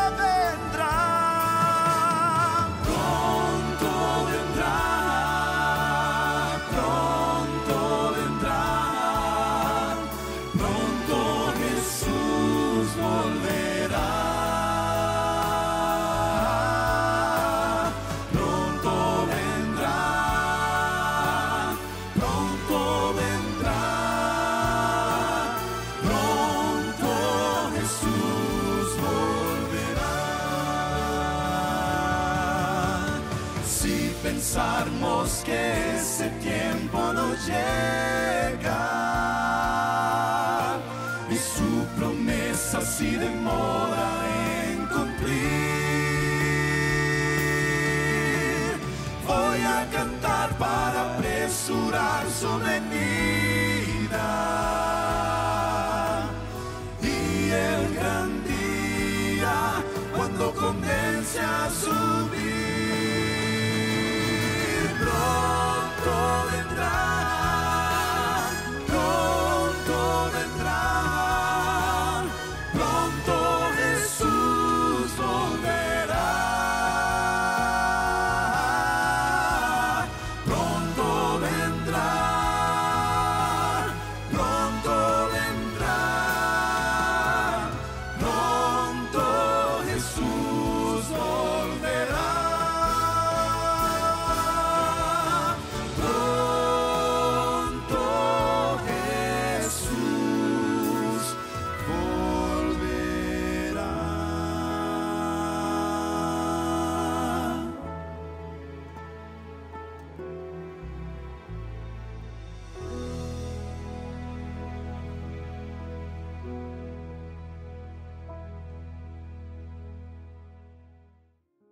[51.91, 52.80] apresurar su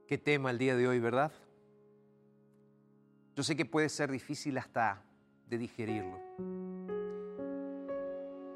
[0.09, 1.31] Qué tema el día de hoy, ¿verdad?
[3.37, 5.03] Yo sé que puede ser difícil hasta
[5.47, 6.19] de digerirlo.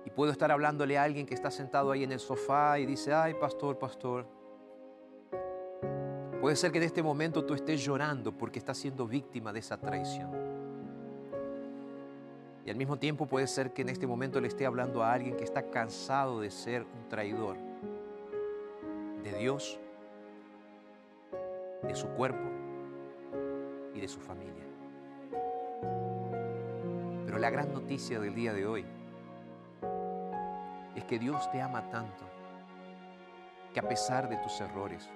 [0.07, 3.13] Y puedo estar hablándole a alguien que está sentado ahí en el sofá y dice,
[3.13, 4.27] ay, pastor, pastor.
[6.41, 9.79] Puede ser que en este momento tú estés llorando porque estás siendo víctima de esa
[9.79, 10.31] traición.
[12.65, 15.37] Y al mismo tiempo puede ser que en este momento le esté hablando a alguien
[15.37, 17.59] que está cansado de ser un traidor
[19.23, 19.79] de Dios,
[21.83, 22.49] de su cuerpo
[23.95, 24.65] y de su familia.
[27.27, 28.85] Pero la gran noticia del día de hoy
[30.95, 32.25] es que Dios te ama tanto
[33.73, 35.09] que a pesar de tus errores,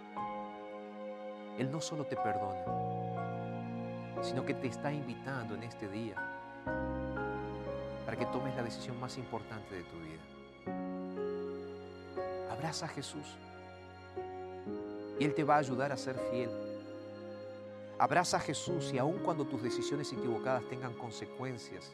[1.58, 2.64] Él no solo te perdona,
[4.22, 6.16] sino que te está invitando en este día
[8.04, 10.22] para que tomes la decisión más importante de tu vida.
[12.50, 13.36] Abraza a Jesús
[15.18, 16.50] y Él te va a ayudar a ser fiel.
[17.98, 21.92] Abraza a Jesús y aun cuando tus decisiones equivocadas tengan consecuencias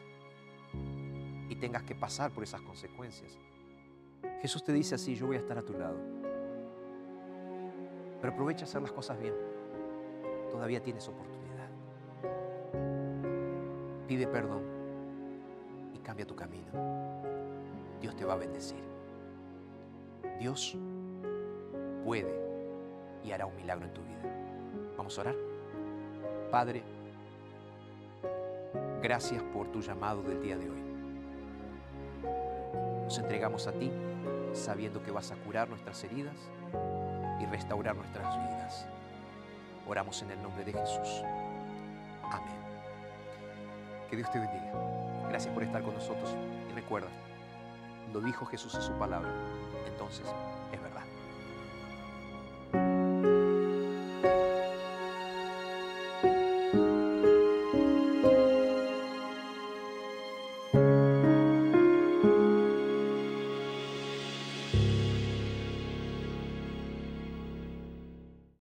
[1.49, 3.37] y tengas que pasar por esas consecuencias,
[4.41, 5.97] Jesús te dice así, yo voy a estar a tu lado.
[8.19, 9.33] Pero aprovecha hacer las cosas bien.
[10.51, 11.69] Todavía tienes oportunidad.
[14.07, 14.63] Pide perdón
[15.93, 16.71] y cambia tu camino.
[18.01, 18.83] Dios te va a bendecir.
[20.39, 20.77] Dios
[22.03, 22.42] puede
[23.23, 24.21] y hará un milagro en tu vida.
[24.97, 25.35] Vamos a orar.
[26.51, 26.83] Padre,
[29.01, 30.83] gracias por tu llamado del día de hoy.
[33.03, 33.91] Nos entregamos a ti
[34.53, 36.35] sabiendo que vas a curar nuestras heridas
[37.41, 38.85] y restaurar nuestras vidas.
[39.87, 41.23] Oramos en el nombre de Jesús.
[42.23, 42.53] Amén.
[44.09, 44.71] Que Dios te bendiga.
[45.27, 46.35] Gracias por estar con nosotros
[46.69, 47.09] y recuerda,
[48.13, 49.29] lo dijo Jesús en su palabra,
[49.87, 50.25] entonces
[50.71, 51.12] es verdad.